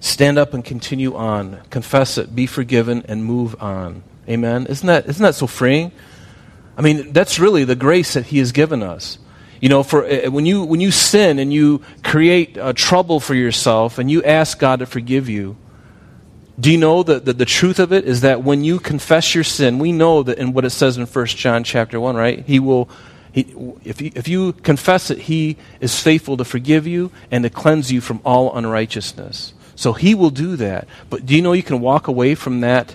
Stand 0.00 0.38
up 0.38 0.52
and 0.54 0.64
continue 0.64 1.14
on. 1.14 1.60
Confess 1.70 2.18
it, 2.18 2.34
be 2.34 2.46
forgiven, 2.46 3.04
and 3.06 3.24
move 3.24 3.60
on. 3.62 4.02
Amen. 4.28 4.66
Isn't 4.66 4.86
that, 4.86 5.06
isn't 5.06 5.22
that 5.22 5.36
so 5.36 5.46
freeing? 5.46 5.92
I 6.76 6.82
mean, 6.82 7.12
that's 7.12 7.38
really 7.38 7.64
the 7.64 7.76
grace 7.76 8.14
that 8.14 8.26
He 8.26 8.38
has 8.38 8.50
given 8.50 8.82
us. 8.82 9.18
You 9.60 9.68
know, 9.68 9.84
for, 9.84 10.04
uh, 10.04 10.30
when, 10.30 10.44
you, 10.44 10.64
when 10.64 10.80
you 10.80 10.90
sin 10.90 11.38
and 11.38 11.52
you 11.52 11.82
create 12.02 12.58
uh, 12.58 12.72
trouble 12.72 13.20
for 13.20 13.34
yourself 13.34 13.98
and 13.98 14.10
you 14.10 14.24
ask 14.24 14.58
God 14.58 14.80
to 14.80 14.86
forgive 14.86 15.28
you, 15.28 15.56
do 16.62 16.70
you 16.70 16.78
know 16.78 17.02
that 17.02 17.24
the, 17.24 17.32
the 17.32 17.44
truth 17.44 17.80
of 17.80 17.92
it 17.92 18.04
is 18.04 18.20
that 18.20 18.44
when 18.44 18.62
you 18.62 18.78
confess 18.78 19.34
your 19.34 19.42
sin, 19.42 19.80
we 19.80 19.90
know 19.90 20.22
that 20.22 20.38
in 20.38 20.52
what 20.52 20.64
it 20.64 20.70
says 20.70 20.96
in 20.96 21.06
1 21.06 21.26
John 21.26 21.64
chapter 21.64 21.98
1, 21.98 22.14
right? 22.14 22.46
He 22.46 22.60
will, 22.60 22.88
he, 23.32 23.52
if, 23.82 24.00
you, 24.00 24.12
if 24.14 24.28
you 24.28 24.52
confess 24.52 25.10
it, 25.10 25.18
he 25.18 25.56
is 25.80 25.98
faithful 25.98 26.36
to 26.36 26.44
forgive 26.44 26.86
you 26.86 27.10
and 27.32 27.42
to 27.42 27.50
cleanse 27.50 27.90
you 27.90 28.00
from 28.00 28.20
all 28.24 28.56
unrighteousness. 28.56 29.54
So 29.74 29.92
he 29.92 30.14
will 30.14 30.30
do 30.30 30.54
that. 30.54 30.86
But 31.10 31.26
do 31.26 31.34
you 31.34 31.42
know 31.42 31.52
you 31.52 31.64
can 31.64 31.80
walk 31.80 32.06
away 32.06 32.36
from 32.36 32.60
that 32.60 32.94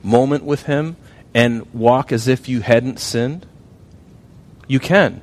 moment 0.00 0.44
with 0.44 0.62
him 0.62 0.94
and 1.34 1.66
walk 1.74 2.12
as 2.12 2.28
if 2.28 2.48
you 2.48 2.60
hadn't 2.60 3.00
sinned? 3.00 3.46
You 4.68 4.78
can. 4.78 5.22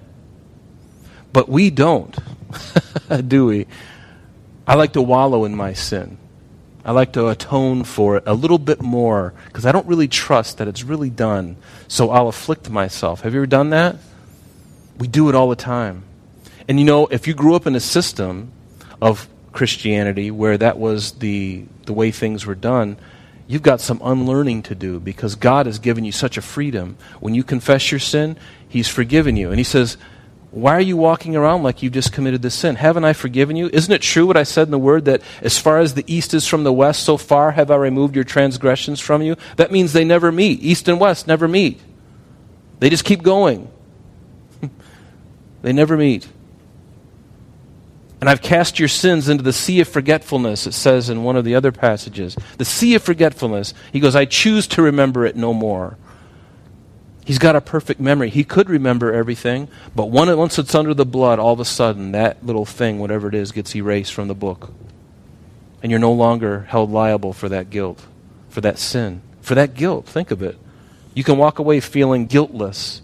But 1.32 1.48
we 1.48 1.70
don't, 1.70 2.14
do 3.28 3.46
we? 3.46 3.68
I 4.68 4.76
like 4.76 4.92
to 4.94 5.02
wallow 5.02 5.46
in 5.46 5.56
my 5.56 5.72
sin. 5.72 6.18
I 6.86 6.92
like 6.92 7.14
to 7.14 7.30
atone 7.30 7.84
for 7.84 8.18
it 8.18 8.24
a 8.28 8.36
little 8.36 8.60
bit 8.60 8.80
more 8.80 9.34
because 9.48 9.66
I 9.66 9.72
don't 9.72 9.88
really 9.88 10.08
trust 10.08 10.60
that 10.60 10.68
it's 10.68 10.84
really 10.84 11.10
done. 11.10 11.58
So 11.88 12.12
I'll 12.12 12.28
afflict 12.28 12.70
myself. 12.70 13.22
Have 13.22 13.34
you 13.34 13.40
ever 13.40 13.48
done 13.48 13.72
that? 13.72 13.98
We 15.00 15.08
do 15.08 15.28
it 15.28 15.34
all 15.34 15.50
the 15.50 15.56
time. 15.56 16.04
And 16.68 16.80
you 16.80 16.86
know, 16.86 17.08
if 17.08 17.28
you 17.28 17.34
grew 17.34 17.56
up 17.56 17.66
in 17.66 17.76
a 17.76 17.80
system 17.80 18.52
of 19.02 19.28
Christianity 19.52 20.30
where 20.30 20.60
that 20.60 20.78
was 20.78 21.14
the, 21.14 21.66
the 21.86 21.94
way 21.94 22.12
things 22.12 22.46
were 22.46 22.56
done, 22.56 22.98
you've 23.48 23.64
got 23.64 23.82
some 23.82 24.00
unlearning 24.04 24.62
to 24.64 24.76
do 24.76 25.00
because 25.00 25.34
God 25.34 25.66
has 25.66 25.80
given 25.80 26.06
you 26.06 26.12
such 26.12 26.38
a 26.38 26.42
freedom. 26.42 26.98
When 27.20 27.34
you 27.34 27.44
confess 27.44 27.92
your 27.92 28.00
sin, 28.00 28.38
He's 28.70 28.88
forgiven 28.88 29.36
you. 29.38 29.50
And 29.50 29.58
He 29.58 29.64
says, 29.64 29.98
Why 30.56 30.72
are 30.72 30.82
you 30.82 30.96
walking 30.96 31.36
around 31.36 31.64
like 31.64 31.84
you've 31.84 31.92
just 31.92 32.14
committed 32.14 32.42
this 32.42 32.56
sin? 32.56 32.78
Haven't 32.78 33.04
I 33.04 33.12
forgiven 33.12 33.58
you? 33.58 33.70
Isn't 33.74 33.92
it 33.92 34.02
true 34.02 34.26
what 34.26 34.38
I 34.38 34.44
said 34.44 34.70
in 34.70 34.72
the 34.72 34.80
Word 34.80 35.04
that 35.04 35.22
as 35.42 35.58
far 35.58 35.80
as 35.80 35.96
the 35.96 36.06
east 36.08 36.34
is 36.34 36.48
from 36.48 36.64
the 36.64 36.72
west, 36.72 37.04
so 37.04 37.18
far 37.18 37.52
have 37.52 37.70
I 37.70 37.76
removed 37.76 38.16
your 38.16 38.24
transgressions 38.24 39.02
from 39.02 39.22
you? 39.22 39.36
That 39.58 39.74
means 39.74 39.92
they 39.92 40.06
never 40.06 40.32
meet. 40.32 40.62
East 40.62 40.88
and 40.88 40.98
west 40.98 41.28
never 41.28 41.50
meet. 41.50 41.82
They 42.80 42.90
just 42.90 43.04
keep 43.04 43.22
going. 43.22 43.70
they 45.62 45.74
never 45.74 45.98
meet. 45.98 46.26
And 48.22 48.30
I've 48.30 48.42
cast 48.42 48.80
your 48.80 48.88
sins 48.88 49.28
into 49.28 49.44
the 49.44 49.52
sea 49.52 49.82
of 49.82 49.90
forgetfulness, 49.90 50.68
it 50.68 50.72
says 50.72 51.10
in 51.10 51.26
one 51.26 51.36
of 51.36 51.44
the 51.44 51.56
other 51.56 51.74
passages. 51.74 52.38
The 52.60 52.64
sea 52.64 52.96
of 52.96 53.04
forgetfulness. 53.04 53.74
He 53.92 54.00
goes, 54.00 54.16
I 54.16 54.24
choose 54.24 54.68
to 54.68 54.82
remember 54.82 55.26
it 55.26 55.36
no 55.36 55.54
more. 55.54 55.98
He's 57.26 57.40
got 57.40 57.56
a 57.56 57.62
perfect 57.62 58.00
memory. 58.00 58.30
He 58.30 58.44
could 58.44 58.70
remember 58.70 59.12
everything, 59.12 59.68
but 59.96 60.12
once 60.12 60.60
it's 60.60 60.76
under 60.76 60.94
the 60.94 61.06
blood, 61.06 61.40
all 61.40 61.54
of 61.54 61.60
a 61.60 61.66
sudden, 61.66 62.12
that 62.12 62.46
little 62.46 62.66
thing, 62.66 63.00
whatever 63.00 63.28
it 63.28 63.34
is, 63.34 63.52
gets 63.52 63.76
erased 63.76 64.14
from 64.14 64.28
the 64.28 64.36
book. 64.36 64.72
And 65.82 65.90
you're 65.90 66.00
no 66.00 66.14
longer 66.14 66.62
held 66.70 66.92
liable 66.92 67.34
for 67.34 67.50
that 67.50 67.72
guilt, 67.72 68.02
for 68.50 68.62
that 68.62 68.78
sin, 68.78 69.22
for 69.42 69.56
that 69.56 69.74
guilt. 69.74 70.06
Think 70.06 70.30
of 70.30 70.44
it. 70.44 70.58
You 71.16 71.24
can 71.24 71.38
walk 71.38 71.58
away 71.58 71.80
feeling 71.80 72.28
guiltless 72.28 73.02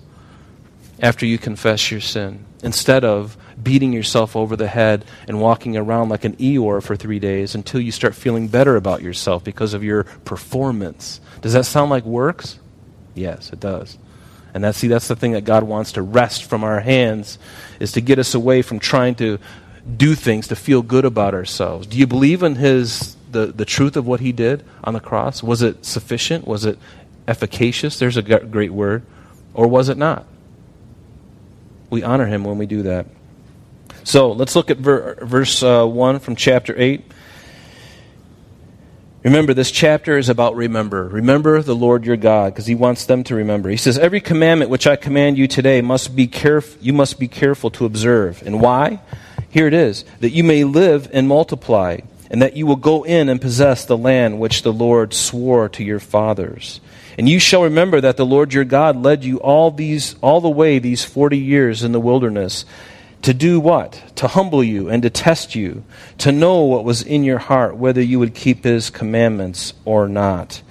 after 1.00 1.25
you 1.25 1.40
confess 1.40 1.90
your 1.90 2.01
sin 2.01 2.46
instead 2.62 3.04
of 3.04 3.36
beating 3.62 3.92
yourself 3.92 4.36
over 4.36 4.56
the 4.56 4.68
head 4.68 5.04
and 5.28 5.42
walking 5.42 5.75
around 5.75 6.10
like 6.10 6.25
an 6.25 6.36
Eeyore 6.36 6.84
for 6.84 6.96
three 6.96 7.20
days 7.20 7.56
until 7.56 7.82
you 7.82 7.92
start 7.92 8.13
feeling 8.13 8.48
better 8.48 8.75
about 8.75 9.01
yourself 9.01 9.44
because 9.44 9.74
of 9.74 9.84
your 9.84 10.04
performance. 10.04 11.22
Does 11.42 11.54
that 11.54 11.66
sound 11.66 11.90
like 11.90 12.06
works? 12.06 12.60
Yes, 13.16 13.51
it 13.51 13.60
does. 13.60 13.98
And 14.53 14.63
that's 14.63 14.77
see 14.77 14.88
that's 14.88 15.08
the 15.08 15.15
thing 15.15 15.31
that 15.31 15.46
God 15.46 15.63
wants 15.63 15.93
to 15.93 16.01
wrest 16.01 16.43
from 16.43 16.63
our 16.63 16.79
hands 16.79 17.39
is 17.79 17.93
to 17.93 18.01
get 18.01 18.20
us 18.20 18.34
away 18.34 18.62
from 18.62 18.79
trying 18.79 19.15
to 19.15 19.39
do 19.98 20.15
things 20.15 20.48
to 20.50 20.55
feel 20.55 20.81
good 20.81 21.05
about 21.05 21.34
ourselves. 21.34 21.88
Do 21.88 21.98
you 21.98 22.08
believe 22.08 22.43
in 22.43 22.55
his 22.55 23.15
the, 23.31 23.48
the 23.48 23.65
truth 23.65 23.96
of 23.96 24.05
what 24.05 24.20
he 24.20 24.31
did 24.31 24.63
on 24.84 24.93
the 24.93 25.00
cross? 25.00 25.41
Was 25.41 25.62
it 25.62 25.86
sufficient? 25.86 26.46
Was 26.46 26.65
it 26.65 26.77
efficacious? 27.27 27.98
There's 27.98 28.17
a 28.17 28.22
great 28.22 28.72
word. 28.72 29.03
Or 29.53 29.67
was 29.67 29.89
it 29.89 29.98
not? 29.98 30.25
We 31.89 32.03
honor 32.03 32.25
him 32.25 32.43
when 32.43 32.58
we 32.58 32.65
do 32.65 32.84
that. 32.84 33.08
So 34.03 34.31
let's 34.31 34.55
look 34.55 34.70
at 34.70 34.77
ver- 34.77 35.15
verse 35.22 35.62
uh, 35.62 35.86
1 35.86 36.20
from 36.20 36.36
chapter 36.36 36.74
8. 36.77 37.03
Remember, 39.24 39.54
this 39.54 39.70
chapter 39.70 40.18
is 40.18 40.30
about 40.30 40.56
remember. 40.56 41.08
Remember 41.08 41.62
the 41.62 41.75
Lord 41.75 42.06
your 42.06 42.18
God, 42.18 42.54
because 42.54 42.66
he 42.66 42.74
wants 42.74 43.06
them 43.06 43.24
to 43.25 43.36
remember. 43.36 43.70
He 43.70 43.78
says, 43.78 44.00
Every 44.00 44.20
commandment 44.20 44.72
which 44.72 44.88
I 44.88 44.96
command 44.96 45.38
you 45.38 45.48
today 45.48 45.82
must 45.82 46.16
be 46.16 46.28
caref- 46.28 46.75
you 46.82 46.92
must 46.92 47.20
be 47.20 47.28
careful 47.28 47.70
to 47.72 47.86
observe. 47.86 48.42
And 48.44 48.60
why? 48.60 49.00
Here 49.51 49.68
it 49.68 49.75
is 49.75 50.06
that 50.22 50.32
you 50.32 50.44
may 50.44 50.63
live 50.63 51.08
and 51.13 51.28
multiply, 51.28 52.00
and 52.32 52.42
that 52.42 52.56
you 52.56 52.66
will 52.66 52.78
go 52.78 53.04
in 53.04 53.30
and 53.30 53.40
possess 53.40 53.86
the 53.86 53.98
land 53.98 54.40
which 54.40 54.63
the 54.63 54.74
Lord 54.74 55.13
swore 55.13 55.70
to 55.70 55.84
your 55.84 56.00
fathers. 56.00 56.82
And 57.20 57.30
you 57.30 57.38
shall 57.38 57.63
remember 57.63 58.01
that 58.01 58.18
the 58.18 58.25
Lord 58.25 58.56
your 58.56 58.63
God 58.63 58.96
led 58.96 59.24
you 59.24 59.38
all 59.38 59.70
these 59.70 60.16
all 60.22 60.42
the 60.42 60.50
way 60.50 60.80
these 60.80 61.06
forty 61.06 61.38
years 61.38 61.84
in 61.84 61.92
the 61.92 62.00
wilderness 62.00 62.66
to 63.22 63.34
do 63.34 63.60
what? 63.60 64.01
To 64.16 64.28
humble 64.28 64.63
you 64.63 64.90
and 64.90 65.04
to 65.04 65.10
test 65.10 65.56
you, 65.56 65.84
to 66.20 66.32
know 66.32 66.63
what 66.63 66.84
was 66.84 67.01
in 67.01 67.24
your 67.24 67.38
heart, 67.38 67.78
whether 67.78 68.01
you 68.01 68.20
would 68.20 68.34
keep 68.34 68.63
his 68.63 68.90
commandments 68.90 69.74
or 69.86 70.08
not. 70.08 70.62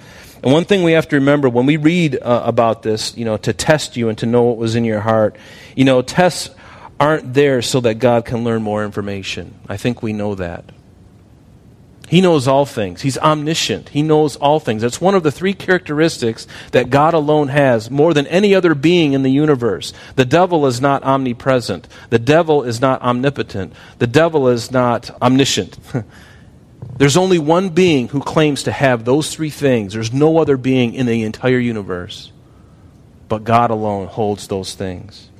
And 0.43 0.51
one 0.51 0.65
thing 0.65 0.83
we 0.83 0.93
have 0.93 1.07
to 1.09 1.17
remember 1.17 1.49
when 1.49 1.65
we 1.65 1.77
read 1.77 2.17
uh, 2.21 2.41
about 2.45 2.81
this, 2.81 3.15
you 3.15 3.25
know, 3.25 3.37
to 3.37 3.53
test 3.53 3.95
you 3.95 4.09
and 4.09 4.17
to 4.17 4.25
know 4.25 4.43
what 4.43 4.57
was 4.57 4.75
in 4.75 4.85
your 4.85 5.01
heart, 5.01 5.35
you 5.75 5.85
know, 5.85 6.01
tests 6.01 6.49
aren't 6.99 7.33
there 7.33 7.61
so 7.61 7.79
that 7.81 7.95
God 7.95 8.25
can 8.25 8.43
learn 8.43 8.61
more 8.61 8.83
information. 8.83 9.55
I 9.67 9.77
think 9.77 10.01
we 10.01 10.13
know 10.13 10.35
that. 10.35 10.65
He 12.11 12.19
knows 12.19 12.45
all 12.45 12.65
things. 12.65 13.03
He's 13.03 13.17
omniscient. 13.17 13.87
He 13.87 14.01
knows 14.01 14.35
all 14.35 14.59
things. 14.59 14.81
That's 14.81 14.99
one 14.99 15.15
of 15.15 15.23
the 15.23 15.31
three 15.31 15.53
characteristics 15.53 16.45
that 16.71 16.89
God 16.89 17.13
alone 17.13 17.47
has 17.47 17.89
more 17.89 18.13
than 18.13 18.27
any 18.27 18.53
other 18.53 18.75
being 18.75 19.13
in 19.13 19.23
the 19.23 19.31
universe. 19.31 19.93
The 20.17 20.25
devil 20.25 20.65
is 20.65 20.81
not 20.81 21.03
omnipresent. 21.05 21.87
The 22.09 22.19
devil 22.19 22.63
is 22.63 22.81
not 22.81 23.01
omnipotent. 23.01 23.71
The 23.99 24.07
devil 24.07 24.49
is 24.49 24.71
not 24.71 25.09
omniscient. 25.21 25.79
There's 26.97 27.15
only 27.15 27.39
one 27.39 27.69
being 27.69 28.09
who 28.09 28.19
claims 28.19 28.63
to 28.63 28.73
have 28.73 29.05
those 29.05 29.33
three 29.33 29.49
things. 29.49 29.93
There's 29.93 30.11
no 30.11 30.37
other 30.39 30.57
being 30.57 30.93
in 30.93 31.05
the 31.05 31.23
entire 31.23 31.59
universe. 31.59 32.33
But 33.29 33.45
God 33.45 33.71
alone 33.71 34.07
holds 34.07 34.49
those 34.49 34.75
things. 34.75 35.30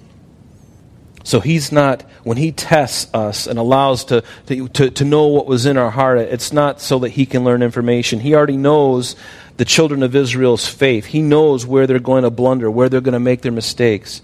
So 1.23 1.39
he's 1.39 1.71
not, 1.71 2.01
when 2.23 2.37
he 2.37 2.51
tests 2.51 3.13
us 3.13 3.47
and 3.47 3.59
allows 3.59 4.05
to, 4.05 4.23
to, 4.47 4.67
to, 4.69 4.89
to, 4.89 5.05
know 5.05 5.27
what 5.27 5.45
was 5.45 5.65
in 5.65 5.77
our 5.77 5.91
heart, 5.91 6.17
it's 6.19 6.51
not 6.51 6.81
so 6.81 6.99
that 6.99 7.09
he 7.09 7.25
can 7.25 7.43
learn 7.43 7.61
information. 7.61 8.19
He 8.19 8.33
already 8.33 8.57
knows 8.57 9.15
the 9.57 9.65
children 9.65 10.01
of 10.01 10.15
Israel's 10.15 10.67
faith. 10.67 11.05
He 11.05 11.21
knows 11.21 11.65
where 11.65 11.85
they're 11.85 11.99
going 11.99 12.23
to 12.23 12.31
blunder, 12.31 12.71
where 12.71 12.89
they're 12.89 13.01
going 13.01 13.13
to 13.13 13.19
make 13.19 13.41
their 13.41 13.51
mistakes. 13.51 14.21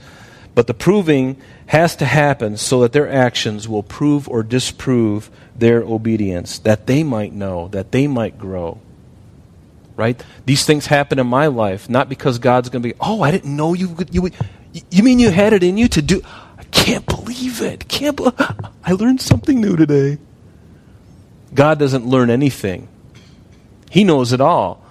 But 0.55 0.65
the 0.65 0.73
proving 0.73 1.39
has 1.67 1.95
to 1.97 2.05
happen 2.05 2.57
so 2.57 2.81
that 2.81 2.93
their 2.93 3.07
actions 3.07 3.67
will 3.67 3.83
prove 3.83 4.27
or 4.27 4.41
disprove 4.41 5.29
their 5.55 5.81
obedience, 5.83 6.57
that 6.59 6.87
they 6.87 7.03
might 7.03 7.33
know, 7.33 7.67
that 7.69 7.91
they 7.91 8.07
might 8.07 8.39
grow. 8.39 8.79
Right? 9.95 10.21
These 10.45 10.65
things 10.65 10.87
happen 10.87 11.19
in 11.19 11.27
my 11.27 11.47
life, 11.47 11.89
not 11.89 12.09
because 12.09 12.39
God's 12.39 12.69
going 12.69 12.81
to 12.81 12.89
be, 12.89 12.95
oh, 12.99 13.21
I 13.21 13.31
didn't 13.31 13.55
know 13.55 13.73
you, 13.73 13.95
you, 14.11 14.29
you 14.89 15.03
mean 15.03 15.19
you 15.19 15.29
had 15.29 15.53
it 15.53 15.63
in 15.63 15.77
you 15.77 15.87
to 15.89 16.01
do 16.01 16.21
can't 16.71 17.05
believe 17.05 17.61
it. 17.61 17.87
Can't 17.87 18.17
be- 18.17 18.31
I 18.83 18.91
learned 18.93 19.21
something 19.21 19.59
new 19.59 19.75
today. 19.75 20.17
God 21.53 21.79
doesn't 21.79 22.05
learn 22.05 22.29
anything. 22.29 22.87
He 23.89 24.03
knows 24.03 24.33
it 24.33 24.41
all. 24.41 24.83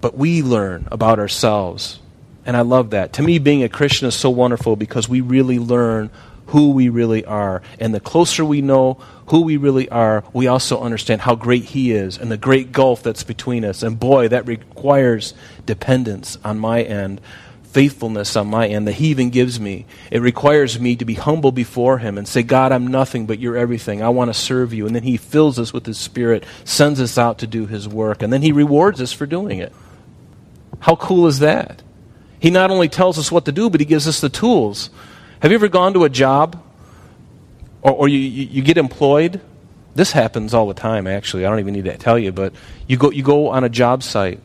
But 0.00 0.16
we 0.16 0.42
learn 0.42 0.86
about 0.90 1.18
ourselves. 1.18 2.00
And 2.46 2.56
I 2.56 2.60
love 2.60 2.90
that. 2.90 3.14
To 3.14 3.22
me, 3.22 3.38
being 3.38 3.62
a 3.62 3.68
Christian 3.68 4.08
is 4.08 4.14
so 4.14 4.30
wonderful 4.30 4.76
because 4.76 5.08
we 5.08 5.20
really 5.20 5.58
learn 5.58 6.10
who 6.48 6.70
we 6.70 6.88
really 6.88 7.24
are. 7.24 7.62
And 7.78 7.94
the 7.94 8.00
closer 8.00 8.44
we 8.44 8.62
know 8.62 8.94
who 9.26 9.42
we 9.42 9.56
really 9.56 9.88
are, 9.90 10.24
we 10.32 10.46
also 10.46 10.80
understand 10.80 11.20
how 11.22 11.34
great 11.34 11.64
He 11.64 11.92
is 11.92 12.16
and 12.16 12.30
the 12.30 12.38
great 12.38 12.72
gulf 12.72 13.02
that's 13.02 13.22
between 13.22 13.64
us. 13.64 13.82
And 13.82 14.00
boy, 14.00 14.28
that 14.28 14.46
requires 14.46 15.34
dependence 15.66 16.38
on 16.44 16.58
my 16.58 16.82
end 16.82 17.20
faithfulness 17.72 18.34
on 18.36 18.46
my 18.46 18.66
end 18.66 18.86
that 18.86 18.94
He 18.94 19.08
even 19.08 19.30
gives 19.30 19.60
me. 19.60 19.86
It 20.10 20.20
requires 20.20 20.80
me 20.80 20.96
to 20.96 21.04
be 21.04 21.14
humble 21.14 21.52
before 21.52 21.98
Him 21.98 22.18
and 22.18 22.26
say, 22.26 22.42
God, 22.42 22.72
I'm 22.72 22.86
nothing, 22.86 23.26
but 23.26 23.38
you're 23.38 23.56
everything. 23.56 24.02
I 24.02 24.08
want 24.08 24.30
to 24.30 24.34
serve 24.34 24.72
you. 24.72 24.86
And 24.86 24.94
then 24.94 25.02
He 25.02 25.16
fills 25.16 25.58
us 25.58 25.72
with 25.72 25.86
His 25.86 25.98
Spirit, 25.98 26.44
sends 26.64 27.00
us 27.00 27.18
out 27.18 27.38
to 27.38 27.46
do 27.46 27.66
His 27.66 27.86
work, 27.86 28.22
and 28.22 28.32
then 28.32 28.42
He 28.42 28.52
rewards 28.52 29.00
us 29.00 29.12
for 29.12 29.26
doing 29.26 29.58
it. 29.58 29.72
How 30.80 30.96
cool 30.96 31.26
is 31.26 31.40
that? 31.40 31.82
He 32.40 32.50
not 32.50 32.70
only 32.70 32.88
tells 32.88 33.18
us 33.18 33.30
what 33.30 33.44
to 33.44 33.52
do, 33.52 33.68
but 33.68 33.80
He 33.80 33.86
gives 33.86 34.08
us 34.08 34.20
the 34.20 34.28
tools. 34.28 34.90
Have 35.40 35.50
you 35.50 35.56
ever 35.56 35.68
gone 35.68 35.92
to 35.94 36.04
a 36.04 36.10
job 36.10 36.62
or, 37.82 37.92
or 37.92 38.08
you, 38.08 38.18
you, 38.18 38.46
you 38.46 38.62
get 38.62 38.78
employed? 38.78 39.40
This 39.94 40.12
happens 40.12 40.54
all 40.54 40.68
the 40.68 40.74
time, 40.74 41.06
actually. 41.06 41.44
I 41.44 41.50
don't 41.50 41.58
even 41.58 41.74
need 41.74 41.84
to 41.84 41.96
tell 41.98 42.18
you, 42.18 42.32
but 42.32 42.54
you 42.86 42.96
go, 42.96 43.10
you 43.10 43.22
go 43.22 43.48
on 43.48 43.64
a 43.64 43.68
job 43.68 44.02
site 44.02 44.40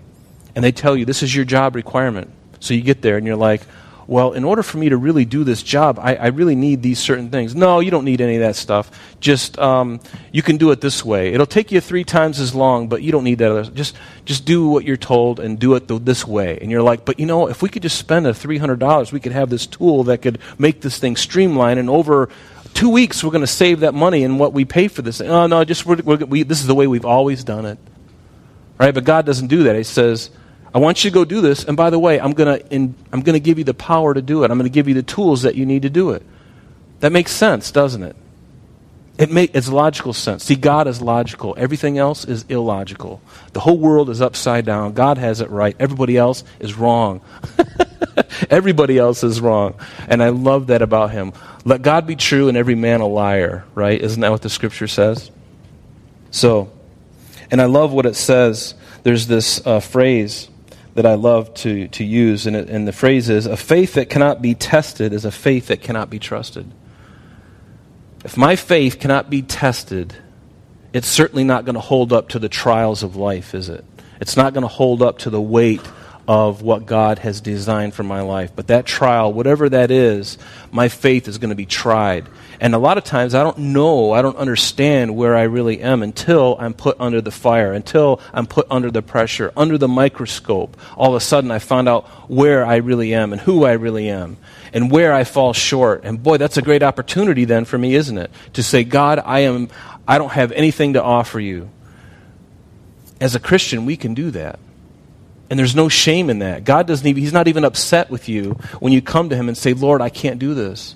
and 0.55 0.63
they 0.63 0.71
tell 0.71 0.97
you 0.97 1.05
this 1.05 1.23
is 1.23 1.35
your 1.35 1.45
job 1.45 1.75
requirement 1.75 2.31
so 2.63 2.73
you 2.73 2.81
get 2.81 3.01
there 3.01 3.17
and 3.17 3.27
you're 3.27 3.35
like, 3.35 3.61
well, 4.07 4.31
in 4.31 4.45
order 4.45 4.63
for 4.63 4.77
me 4.77 4.87
to 4.89 4.95
really 4.95 5.25
do 5.25 5.43
this 5.43 5.61
job, 5.61 5.99
I, 5.99 6.15
I, 6.15 6.27
really 6.27 6.55
need 6.55 6.81
these 6.81 6.97
certain 6.97 7.29
things. 7.29 7.55
No, 7.55 7.81
you 7.81 7.91
don't 7.91 8.05
need 8.05 8.21
any 8.21 8.35
of 8.35 8.41
that 8.41 8.55
stuff. 8.55 8.89
Just 9.19 9.59
um, 9.59 9.99
you 10.31 10.41
can 10.41 10.57
do 10.57 10.71
it 10.71 10.79
this 10.79 11.03
way. 11.03 11.33
It'll 11.33 11.45
take 11.45 11.73
you 11.73 11.81
three 11.81 12.05
times 12.05 12.39
as 12.39 12.55
long, 12.55 12.87
but 12.87 13.01
you 13.01 13.11
don't 13.11 13.25
need 13.25 13.39
that. 13.39 13.51
Other, 13.51 13.69
just 13.71 13.95
just 14.23 14.45
do 14.45 14.67
what 14.67 14.85
you're 14.85 14.97
told 14.97 15.41
and 15.41 15.59
do 15.59 15.75
it 15.75 15.87
this 16.05 16.25
way. 16.25 16.57
And 16.61 16.71
you're 16.71 16.81
like, 16.81 17.03
but 17.03 17.19
you 17.19 17.25
know, 17.25 17.47
if 17.47 17.61
we 17.61 17.67
could 17.67 17.81
just 17.81 17.97
spend 17.97 18.25
a 18.27 18.33
three 18.33 18.57
hundred 18.57 18.79
dollars, 18.79 19.11
we 19.11 19.19
could 19.19 19.33
have 19.33 19.49
this 19.49 19.67
tool 19.67 20.05
that 20.05 20.21
could 20.21 20.39
make 20.57 20.79
this 20.79 20.97
thing 20.97 21.17
streamline. 21.17 21.77
And 21.77 21.89
over 21.89 22.29
two 22.73 22.89
weeks, 22.89 23.23
we're 23.23 23.31
going 23.31 23.41
to 23.41 23.47
save 23.47 23.81
that 23.81 23.93
money 23.93 24.23
and 24.23 24.39
what 24.39 24.53
we 24.53 24.63
pay 24.63 24.87
for 24.87 25.01
this. 25.01 25.19
Oh 25.19 25.47
no, 25.47 25.65
just 25.65 25.85
we're, 25.85 26.01
we're, 26.01 26.17
we, 26.17 26.43
this 26.43 26.61
is 26.61 26.67
the 26.67 26.75
way 26.75 26.87
we've 26.87 27.05
always 27.05 27.43
done 27.43 27.65
it. 27.65 27.77
Right? 28.77 28.93
But 28.93 29.03
God 29.03 29.25
doesn't 29.25 29.47
do 29.47 29.63
that. 29.63 29.75
He 29.75 29.83
says 29.83 30.29
I 30.73 30.79
want 30.79 31.03
you 31.03 31.11
to 31.11 31.13
go 31.13 31.23
do 31.23 31.41
this, 31.41 31.63
and 31.63 31.77
by 31.77 31.89
the 31.89 31.99
way, 31.99 32.19
I'm 32.19 32.33
going 32.33 32.59
to 32.59 32.75
I'm 33.11 33.21
going 33.21 33.33
to 33.33 33.39
give 33.39 33.57
you 33.57 33.63
the 33.63 33.73
power 33.73 34.13
to 34.13 34.21
do 34.21 34.43
it. 34.43 34.51
I'm 34.51 34.57
going 34.57 34.69
to 34.69 34.73
give 34.73 34.87
you 34.87 34.95
the 34.95 35.03
tools 35.03 35.43
that 35.43 35.55
you 35.55 35.65
need 35.65 35.83
to 35.83 35.89
do 35.89 36.11
it. 36.11 36.23
That 37.01 37.11
makes 37.11 37.31
sense, 37.31 37.71
doesn't 37.71 38.01
it? 38.01 38.15
It 39.17 39.29
make, 39.29 39.53
it's 39.53 39.69
logical 39.69 40.13
sense. 40.13 40.43
See, 40.43 40.55
God 40.55 40.87
is 40.87 40.99
logical. 41.01 41.53
Everything 41.57 41.99
else 41.99 42.25
is 42.25 42.45
illogical. 42.49 43.21
The 43.51 43.59
whole 43.59 43.77
world 43.77 44.09
is 44.09 44.21
upside 44.21 44.65
down. 44.65 44.93
God 44.93 45.19
has 45.19 45.39
it 45.39 45.51
right. 45.51 45.75
Everybody 45.79 46.17
else 46.17 46.43
is 46.59 46.73
wrong. 46.73 47.21
Everybody 48.49 48.97
else 48.97 49.23
is 49.23 49.39
wrong. 49.39 49.75
And 50.07 50.23
I 50.23 50.29
love 50.29 50.67
that 50.67 50.81
about 50.81 51.11
him. 51.11 51.33
Let 51.63 51.83
God 51.83 52.07
be 52.07 52.15
true 52.15 52.47
and 52.47 52.57
every 52.57 52.73
man 52.73 53.01
a 53.01 53.07
liar, 53.07 53.65
right? 53.75 54.01
Isn't 54.01 54.21
that 54.21 54.31
what 54.31 54.41
the 54.41 54.49
scripture 54.49 54.87
says? 54.87 55.29
So, 56.31 56.71
and 57.51 57.61
I 57.61 57.65
love 57.65 57.93
what 57.93 58.07
it 58.07 58.15
says. 58.15 58.73
There's 59.03 59.27
this 59.27 59.65
uh, 59.65 59.79
phrase 59.79 60.49
that 60.95 61.05
I 61.05 61.15
love 61.15 61.53
to, 61.55 61.87
to 61.87 62.03
use, 62.03 62.45
and, 62.45 62.55
and 62.55 62.87
the 62.87 62.91
phrase 62.91 63.29
is 63.29 63.45
A 63.45 63.57
faith 63.57 63.93
that 63.93 64.09
cannot 64.09 64.41
be 64.41 64.53
tested 64.53 65.13
is 65.13 65.25
a 65.25 65.31
faith 65.31 65.67
that 65.67 65.81
cannot 65.81 66.09
be 66.09 66.19
trusted. 66.19 66.71
If 68.23 68.37
my 68.37 68.55
faith 68.55 68.99
cannot 68.99 69.29
be 69.29 69.41
tested, 69.41 70.15
it's 70.93 71.07
certainly 71.07 71.43
not 71.43 71.65
going 71.65 71.75
to 71.75 71.81
hold 71.81 72.13
up 72.13 72.29
to 72.29 72.39
the 72.39 72.49
trials 72.49 73.03
of 73.03 73.15
life, 73.15 73.55
is 73.55 73.69
it? 73.69 73.83
It's 74.21 74.37
not 74.37 74.53
going 74.53 74.61
to 74.61 74.67
hold 74.67 75.01
up 75.01 75.17
to 75.19 75.29
the 75.29 75.41
weight 75.41 75.81
of 76.27 76.61
what 76.61 76.85
God 76.85 77.19
has 77.19 77.41
designed 77.41 77.93
for 77.93 78.03
my 78.03 78.21
life. 78.21 78.51
But 78.55 78.67
that 78.67 78.85
trial, 78.85 79.33
whatever 79.33 79.67
that 79.69 79.91
is, 79.91 80.37
my 80.71 80.87
faith 80.87 81.27
is 81.27 81.37
going 81.37 81.49
to 81.49 81.55
be 81.55 81.65
tried. 81.65 82.27
And 82.61 82.73
a 82.73 82.77
lot 82.77 82.97
of 82.97 83.03
times 83.03 83.35
I 83.35 83.43
don't 83.43 83.57
know, 83.57 84.13
I 84.13 84.21
don't 84.21 84.37
understand 84.37 85.17
where 85.17 85.35
I 85.35 85.43
really 85.43 85.81
am 85.81 86.01
until 86.01 86.55
I'm 86.59 86.73
put 86.73 86.95
under 86.99 87.19
the 87.19 87.31
fire, 87.31 87.73
until 87.73 88.21
I'm 88.31 88.47
put 88.47 88.67
under 88.71 88.89
the 88.89 89.01
pressure, 89.01 89.51
under 89.57 89.77
the 89.77 89.89
microscope. 89.89 90.77
All 90.95 91.09
of 91.09 91.15
a 91.15 91.19
sudden 91.19 91.51
I 91.51 91.59
find 91.59 91.89
out 91.89 92.07
where 92.29 92.65
I 92.65 92.77
really 92.77 93.13
am 93.13 93.33
and 93.33 93.41
who 93.41 93.65
I 93.65 93.73
really 93.73 94.09
am 94.09 94.37
and 94.71 94.89
where 94.89 95.11
I 95.13 95.25
fall 95.25 95.51
short. 95.51 96.05
And 96.05 96.23
boy, 96.23 96.37
that's 96.37 96.57
a 96.57 96.61
great 96.61 96.83
opportunity 96.83 97.43
then 97.43 97.65
for 97.65 97.77
me, 97.77 97.95
isn't 97.95 98.17
it? 98.17 98.31
To 98.53 98.63
say, 98.63 98.85
God, 98.85 99.19
I 99.23 99.41
am 99.41 99.67
I 100.07 100.17
don't 100.17 100.31
have 100.31 100.51
anything 100.53 100.93
to 100.93 101.03
offer 101.03 101.39
you. 101.39 101.69
As 103.19 103.35
a 103.35 103.39
Christian, 103.39 103.85
we 103.85 103.97
can 103.97 104.13
do 104.13 104.31
that. 104.31 104.59
And 105.53 105.59
there's 105.59 105.75
no 105.75 105.87
shame 105.87 106.31
in 106.31 106.39
that. 106.39 106.63
God 106.63 106.87
doesn't 106.87 107.05
even, 107.05 107.21
He's 107.21 107.31
not 107.31 107.47
even 107.47 107.63
upset 107.63 108.09
with 108.09 108.27
you 108.27 108.53
when 108.79 108.91
you 108.91 109.03
come 109.03 109.29
to 109.29 109.35
Him 109.35 109.49
and 109.49 109.55
say, 109.55 109.73
Lord, 109.73 110.01
I 110.01 110.09
can't 110.09 110.39
do 110.39 110.55
this. 110.55 110.95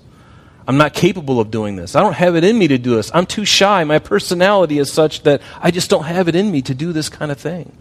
I'm 0.67 0.79
not 0.79 0.95
capable 0.95 1.39
of 1.39 1.51
doing 1.51 1.75
this. 1.75 1.95
I 1.95 1.99
don't 1.99 2.15
have 2.15 2.35
it 2.35 2.43
in 2.43 2.57
me 2.57 2.67
to 2.69 2.79
do 2.79 2.95
this. 2.95 3.11
I'm 3.13 3.27
too 3.27 3.45
shy. 3.45 3.83
My 3.83 3.99
personality 3.99 4.79
is 4.79 4.91
such 4.91 5.21
that 5.21 5.43
I 5.61 5.69
just 5.69 5.91
don't 5.91 6.05
have 6.05 6.27
it 6.27 6.33
in 6.33 6.49
me 6.49 6.63
to 6.63 6.73
do 6.73 6.91
this 6.91 7.07
kind 7.07 7.31
of 7.31 7.37
thing. 7.37 7.71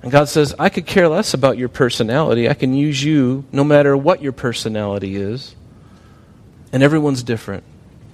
And 0.00 0.10
God 0.10 0.30
says, 0.30 0.54
I 0.58 0.70
could 0.70 0.86
care 0.86 1.06
less 1.06 1.34
about 1.34 1.58
your 1.58 1.68
personality. 1.68 2.48
I 2.48 2.54
can 2.54 2.72
use 2.72 3.04
you 3.04 3.44
no 3.52 3.62
matter 3.62 3.94
what 3.94 4.22
your 4.22 4.32
personality 4.32 5.16
is. 5.16 5.54
And 6.72 6.82
everyone's 6.82 7.22
different. 7.22 7.64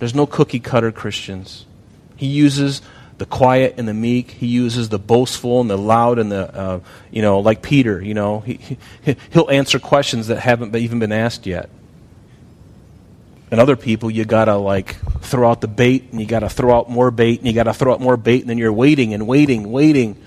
There's 0.01 0.13
no 0.13 0.27
cookie 0.27 0.59
cutter 0.59 0.91
Christians. 0.91 1.67
He 2.17 2.27
uses 2.27 2.83
the 3.19 3.27
quiet 3.27 3.75
and 3.79 3.87
the 3.87 3.95
meek. 3.95 4.31
He 4.31 4.47
uses 4.47 4.89
the 4.89 4.99
boastful 4.99 5.61
and 5.61 5.71
the 5.71 5.79
loud 5.79 6.19
and 6.19 6.31
the, 6.31 6.55
uh, 6.55 6.81
you 7.11 7.23
know, 7.23 7.41
like 7.41 7.63
Peter, 7.63 8.03
you 8.03 8.15
know. 8.15 8.41
He, 8.41 8.55
he, 9.03 9.17
he'll 9.31 9.51
answer 9.51 9.79
questions 9.79 10.29
that 10.29 10.41
haven't 10.41 10.75
even 10.75 10.99
been 10.99 11.13
asked 11.13 11.47
yet. 11.47 11.71
And 13.51 13.61
other 13.61 13.77
people, 13.77 14.11
you 14.11 14.25
got 14.25 14.47
to, 14.47 14.57
like, 14.57 14.97
throw 15.21 15.49
out 15.49 15.61
the 15.61 15.69
bait 15.69 16.11
and 16.11 16.21
you 16.21 16.27
got 16.27 16.41
to 16.41 16.49
throw 16.49 16.77
out 16.77 16.91
more 16.91 17.11
bait 17.11 17.39
and 17.39 17.47
you 17.47 17.53
got 17.53 17.65
to 17.65 17.75
throw 17.75 17.93
out 17.93 18.01
more 18.01 18.17
bait 18.17 18.41
and 18.41 18.51
then 18.51 18.59
you're 18.59 18.73
waiting 18.73 19.15
and 19.15 19.27
waiting, 19.29 19.71
waiting. 19.71 20.21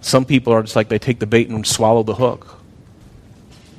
Some 0.00 0.24
people 0.24 0.52
are 0.52 0.62
just 0.62 0.76
like 0.76 0.88
they 0.88 0.98
take 0.98 1.18
the 1.18 1.26
bait 1.26 1.48
and 1.48 1.66
swallow 1.66 2.02
the 2.02 2.14
hook. 2.14 2.60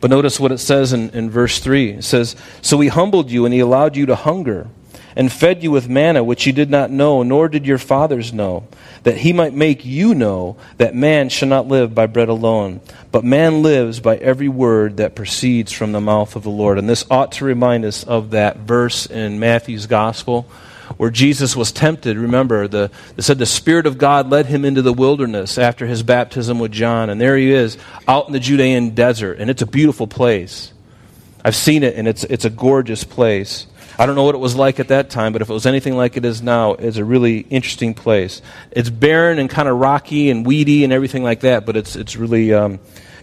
But 0.01 0.09
notice 0.09 0.39
what 0.39 0.51
it 0.51 0.57
says 0.57 0.91
in, 0.91 1.09
in 1.11 1.29
verse 1.29 1.59
3. 1.59 1.91
It 1.91 2.03
says, 2.03 2.35
So 2.61 2.79
he 2.79 2.89
humbled 2.89 3.31
you 3.31 3.45
and 3.45 3.53
he 3.53 3.59
allowed 3.59 3.95
you 3.95 4.05
to 4.07 4.15
hunger 4.15 4.67
and 5.15 5.31
fed 5.31 5.63
you 5.63 5.72
with 5.72 5.88
manna 5.88 6.24
which 6.24 6.45
you 6.45 6.53
did 6.53 6.69
not 6.69 6.91
know, 6.91 7.24
nor 7.24 7.48
did 7.48 7.65
your 7.65 7.77
fathers 7.77 8.34
know, 8.34 8.67
that 9.03 9.17
he 9.17 9.31
might 9.34 9.53
make 9.53 9.86
you 9.86 10.13
know 10.13 10.57
that 10.77 10.95
man 10.95 11.29
shall 11.29 11.48
not 11.48 11.67
live 11.67 11.95
by 11.95 12.05
bread 12.07 12.29
alone, 12.29 12.81
but 13.12 13.24
man 13.24 13.62
lives 13.62 14.00
by 14.00 14.17
every 14.17 14.50
word 14.50 14.98
that 14.98 15.15
proceeds 15.15 15.72
from 15.72 15.91
the 15.91 16.01
mouth 16.01 16.36
of 16.36 16.43
the 16.43 16.50
Lord. 16.50 16.77
And 16.77 16.89
this 16.89 17.05
ought 17.10 17.34
to 17.34 17.45
remind 17.45 17.86
us 17.86 18.03
of 18.03 18.31
that 18.31 18.57
verse 18.57 19.05
in 19.05 19.39
Matthew's 19.39 19.88
gospel 19.88 20.50
where 20.98 21.10
Jesus 21.10 21.55
was 21.55 21.72
tempted. 21.72 22.18
Remember, 22.18 22.68
the, 22.68 22.92
said 23.18 23.37
the 23.37 23.46
Spirit 23.46 23.85
of 23.85 23.98
God 23.98 24.29
led 24.29 24.46
him 24.46 24.66
into 24.66 24.81
the 24.81 24.94
wilderness 24.94 25.57
after 25.57 25.87
his 25.87 26.03
baptism 26.03 26.59
with 26.59 26.72
John. 26.72 27.09
And 27.09 27.20
there 27.20 27.37
he 27.37 27.51
is 27.51 27.77
out 28.07 28.27
in 28.27 28.33
the 28.33 28.39
Judean 28.39 28.92
desert. 28.92 29.39
And 29.39 29.50
it's 29.50 29.61
a 29.61 29.68
beautiful 29.68 30.07
place. 30.07 30.72
I've 31.44 31.55
seen 31.55 31.83
it, 31.83 31.96
and 31.96 32.07
it's, 32.07 32.24
it's 32.24 32.46
a 32.46 32.50
gorgeous 32.50 33.03
place. 33.03 33.68
I 33.98 34.05
don't 34.05 34.16
know 34.16 34.24
what 34.24 34.36
it 34.36 34.40
was 34.40 34.55
like 34.55 34.79
at 34.79 34.90
that 34.90 35.10
time, 35.10 35.34
but 35.34 35.42
if 35.42 35.50
it 35.50 35.53
was 35.53 35.66
anything 35.66 35.96
like 35.96 36.18
it 36.18 36.25
is 36.25 36.42
now, 36.42 36.74
it's 36.74 36.98
a 36.98 37.05
really 37.05 37.40
interesting 37.50 37.94
place. 37.94 38.42
It's 38.72 38.90
barren 38.90 39.40
and 39.40 39.50
kind 39.50 39.68
of 39.68 39.77
rocky 39.77 40.29
and 40.29 40.46
weedy 40.46 40.84
and 40.84 40.92
everything 40.92 41.24
like 41.24 41.42
that, 41.42 41.66
but 41.66 41.77
it's, 41.77 41.96
it's 41.96 42.16
really 42.16 42.53
um, 42.53 42.79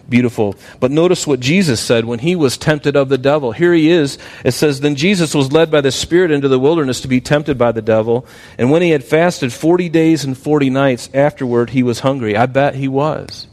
beautiful. 0.09 0.55
But 0.79 0.91
notice 0.91 1.25
what 1.25 1.39
Jesus 1.39 1.79
said 1.79 2.05
when 2.05 2.19
he 2.19 2.35
was 2.35 2.57
tempted 2.57 2.95
of 2.95 3.09
the 3.09 3.17
devil. 3.17 3.51
Here 3.51 3.73
he 3.73 3.89
is. 3.89 4.17
It 4.43 4.51
says, 4.51 4.79
Then 4.79 4.95
Jesus 4.95 5.33
was 5.33 5.51
led 5.51 5.71
by 5.71 5.81
the 5.81 5.91
Spirit 5.91 6.31
into 6.31 6.47
the 6.47 6.59
wilderness 6.59 7.01
to 7.01 7.07
be 7.07 7.21
tempted 7.21 7.57
by 7.57 7.71
the 7.71 7.81
devil. 7.81 8.25
And 8.57 8.71
when 8.71 8.81
he 8.81 8.91
had 8.91 9.03
fasted 9.03 9.53
40 9.53 9.89
days 9.89 10.23
and 10.23 10.37
40 10.37 10.69
nights 10.69 11.09
afterward, 11.13 11.71
he 11.71 11.83
was 11.83 11.99
hungry. 11.99 12.35
I 12.35 12.45
bet 12.45 12.75
he 12.75 12.87
was. 12.87 13.47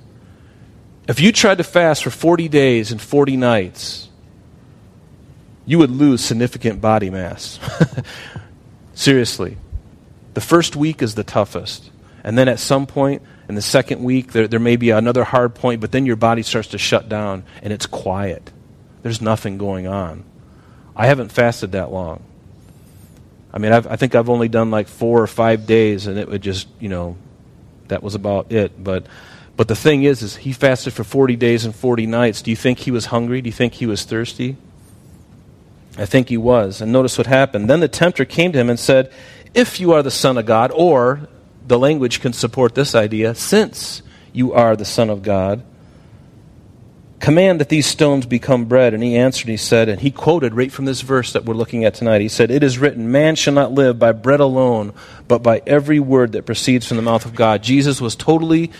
If 1.08 1.20
you 1.20 1.32
tried 1.32 1.58
to 1.58 1.64
fast 1.64 2.04
for 2.04 2.10
40 2.10 2.48
days 2.48 2.92
and 2.92 3.00
40 3.00 3.36
nights, 3.36 4.09
you 5.70 5.78
would 5.78 5.92
lose 5.92 6.20
significant 6.20 6.80
body 6.80 7.10
mass. 7.10 7.60
Seriously. 8.94 9.56
The 10.34 10.40
first 10.40 10.74
week 10.74 11.00
is 11.00 11.14
the 11.14 11.22
toughest. 11.22 11.92
And 12.24 12.36
then 12.36 12.48
at 12.48 12.58
some 12.58 12.88
point, 12.88 13.22
in 13.48 13.54
the 13.54 13.62
second 13.62 14.02
week, 14.02 14.32
there, 14.32 14.48
there 14.48 14.58
may 14.58 14.74
be 14.74 14.90
another 14.90 15.22
hard 15.22 15.54
point, 15.54 15.80
but 15.80 15.92
then 15.92 16.06
your 16.06 16.16
body 16.16 16.42
starts 16.42 16.66
to 16.70 16.78
shut 16.78 17.08
down 17.08 17.44
and 17.62 17.72
it's 17.72 17.86
quiet. 17.86 18.50
There's 19.02 19.20
nothing 19.20 19.58
going 19.58 19.86
on. 19.86 20.24
I 20.96 21.06
haven't 21.06 21.30
fasted 21.30 21.70
that 21.70 21.92
long. 21.92 22.24
I 23.54 23.58
mean, 23.58 23.70
I've, 23.70 23.86
i 23.86 23.94
think 23.94 24.16
I've 24.16 24.28
only 24.28 24.48
done 24.48 24.72
like 24.72 24.88
four 24.88 25.22
or 25.22 25.28
five 25.28 25.66
days, 25.66 26.08
and 26.08 26.18
it 26.18 26.28
would 26.28 26.42
just, 26.42 26.66
you 26.80 26.88
know, 26.88 27.16
that 27.86 28.02
was 28.02 28.16
about 28.16 28.50
it. 28.50 28.82
But, 28.82 29.06
but 29.56 29.68
the 29.68 29.76
thing 29.76 30.02
is, 30.02 30.20
is 30.22 30.34
he 30.34 30.52
fasted 30.52 30.94
for 30.94 31.04
40 31.04 31.36
days 31.36 31.64
and 31.64 31.72
40 31.72 32.06
nights. 32.06 32.42
Do 32.42 32.50
you 32.50 32.56
think 32.56 32.80
he 32.80 32.90
was 32.90 33.06
hungry? 33.06 33.40
Do 33.40 33.48
you 33.48 33.52
think 33.52 33.74
he 33.74 33.86
was 33.86 34.02
thirsty? 34.02 34.56
I 36.00 36.06
think 36.06 36.30
he 36.30 36.38
was. 36.38 36.80
And 36.80 36.90
notice 36.90 37.18
what 37.18 37.26
happened. 37.26 37.68
Then 37.68 37.80
the 37.80 37.88
tempter 37.88 38.24
came 38.24 38.52
to 38.52 38.58
him 38.58 38.70
and 38.70 38.80
said, 38.80 39.12
If 39.52 39.78
you 39.80 39.92
are 39.92 40.02
the 40.02 40.10
Son 40.10 40.38
of 40.38 40.46
God, 40.46 40.72
or 40.74 41.28
the 41.66 41.78
language 41.78 42.20
can 42.20 42.32
support 42.32 42.74
this 42.74 42.94
idea, 42.94 43.34
since 43.34 44.02
you 44.32 44.54
are 44.54 44.76
the 44.76 44.86
Son 44.86 45.10
of 45.10 45.22
God, 45.22 45.62
command 47.18 47.60
that 47.60 47.68
these 47.68 47.84
stones 47.84 48.24
become 48.24 48.64
bread. 48.64 48.94
And 48.94 49.02
he 49.02 49.14
answered, 49.14 49.48
he 49.48 49.58
said, 49.58 49.90
and 49.90 50.00
he 50.00 50.10
quoted 50.10 50.54
right 50.54 50.72
from 50.72 50.86
this 50.86 51.02
verse 51.02 51.34
that 51.34 51.44
we're 51.44 51.52
looking 51.52 51.84
at 51.84 51.92
tonight. 51.92 52.22
He 52.22 52.28
said, 52.28 52.50
It 52.50 52.62
is 52.62 52.78
written, 52.78 53.12
Man 53.12 53.36
shall 53.36 53.52
not 53.52 53.72
live 53.72 53.98
by 53.98 54.12
bread 54.12 54.40
alone, 54.40 54.94
but 55.28 55.42
by 55.42 55.62
every 55.66 56.00
word 56.00 56.32
that 56.32 56.46
proceeds 56.46 56.88
from 56.88 56.96
the 56.96 57.02
mouth 57.02 57.26
of 57.26 57.34
God. 57.34 57.62
Jesus 57.62 58.00
was 58.00 58.16
totally 58.16 58.72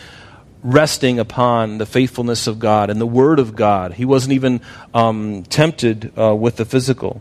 resting 0.62 1.18
upon 1.18 1.78
the 1.78 1.86
faithfulness 1.86 2.46
of 2.46 2.58
God 2.58 2.90
and 2.90 3.00
the 3.00 3.06
Word 3.06 3.38
of 3.38 3.56
God. 3.56 3.94
He 3.94 4.04
wasn't 4.04 4.34
even 4.34 4.60
um, 4.92 5.42
tempted 5.44 6.12
uh, 6.18 6.34
with 6.34 6.56
the 6.56 6.64
physical. 6.64 7.20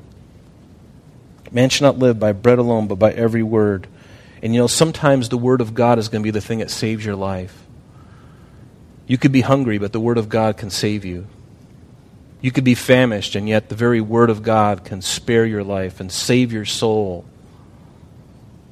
Man 1.51 1.69
should 1.69 1.83
not 1.83 1.97
live 1.97 2.19
by 2.19 2.31
bread 2.31 2.59
alone, 2.59 2.87
but 2.87 2.95
by 2.95 3.11
every 3.11 3.43
word. 3.43 3.87
And 4.41 4.53
you 4.53 4.61
know, 4.61 4.67
sometimes 4.67 5.29
the 5.29 5.37
Word 5.37 5.61
of 5.61 5.73
God 5.73 5.99
is 5.99 6.09
going 6.09 6.21
to 6.21 6.27
be 6.27 6.31
the 6.31 6.41
thing 6.41 6.59
that 6.59 6.69
saves 6.69 7.05
your 7.05 7.15
life. 7.15 7.65
You 9.07 9.17
could 9.17 9.31
be 9.31 9.41
hungry, 9.41 9.77
but 9.77 9.93
the 9.93 9.99
Word 9.99 10.17
of 10.17 10.29
God 10.29 10.57
can 10.57 10.69
save 10.69 11.05
you. 11.05 11.27
You 12.41 12.51
could 12.51 12.63
be 12.63 12.75
famished, 12.75 13.35
and 13.35 13.49
yet 13.49 13.69
the 13.69 13.75
very 13.75 13.99
Word 13.99 14.29
of 14.29 14.43
God 14.43 14.83
can 14.85 15.01
spare 15.01 15.45
your 15.45 15.63
life 15.63 15.99
and 15.99 16.11
save 16.11 16.53
your 16.53 16.65
soul. 16.65 17.25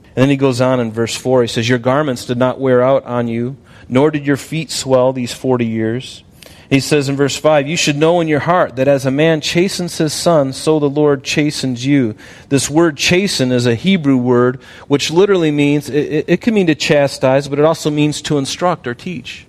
And 0.04 0.24
then 0.24 0.30
he 0.30 0.38
goes 0.38 0.62
on 0.62 0.80
in 0.80 0.92
verse 0.92 1.16
4. 1.16 1.44
He 1.44 1.48
says, 1.48 1.68
Your 1.68 1.80
garments 1.80 2.26
did 2.26 2.38
not 2.38 2.60
wear 2.60 2.82
out 2.82 3.04
on 3.06 3.28
you 3.28 3.58
nor 3.90 4.12
did 4.12 4.26
your 4.26 4.38
feet 4.38 4.72
swell 4.72 5.14
these 5.14 5.34
40 5.34 5.66
years. 5.66 6.24
He 6.70 6.82
says 6.82 7.08
in 7.08 7.16
verse 7.16 7.38
5, 7.38 7.68
You 7.68 7.78
should 7.78 7.96
know 7.96 8.20
in 8.20 8.28
your 8.28 8.42
heart 8.42 8.76
that 8.76 8.90
as 8.90 9.06
a 9.06 9.12
man 9.12 9.40
chastens 9.40 9.98
his 9.98 10.12
son, 10.12 10.52
so 10.52 10.80
the 10.80 10.90
Lord 10.90 11.24
chastens 11.24 11.86
you. 11.86 12.16
This 12.50 12.70
word 12.70 12.98
chasten 12.98 13.54
is 13.54 13.66
a 13.66 13.76
Hebrew 13.76 14.18
word 14.18 14.62
which 14.88 15.10
literally 15.10 15.52
means, 15.52 15.90
it, 15.90 16.26
it 16.28 16.42
can 16.42 16.54
mean 16.54 16.68
to 16.68 16.76
chastise, 16.76 17.48
but 17.48 17.60
it 17.60 17.66
also 17.66 17.90
means 17.90 18.22
to 18.24 18.38
instruct 18.38 18.86
or 18.86 18.94
teach. 18.94 19.46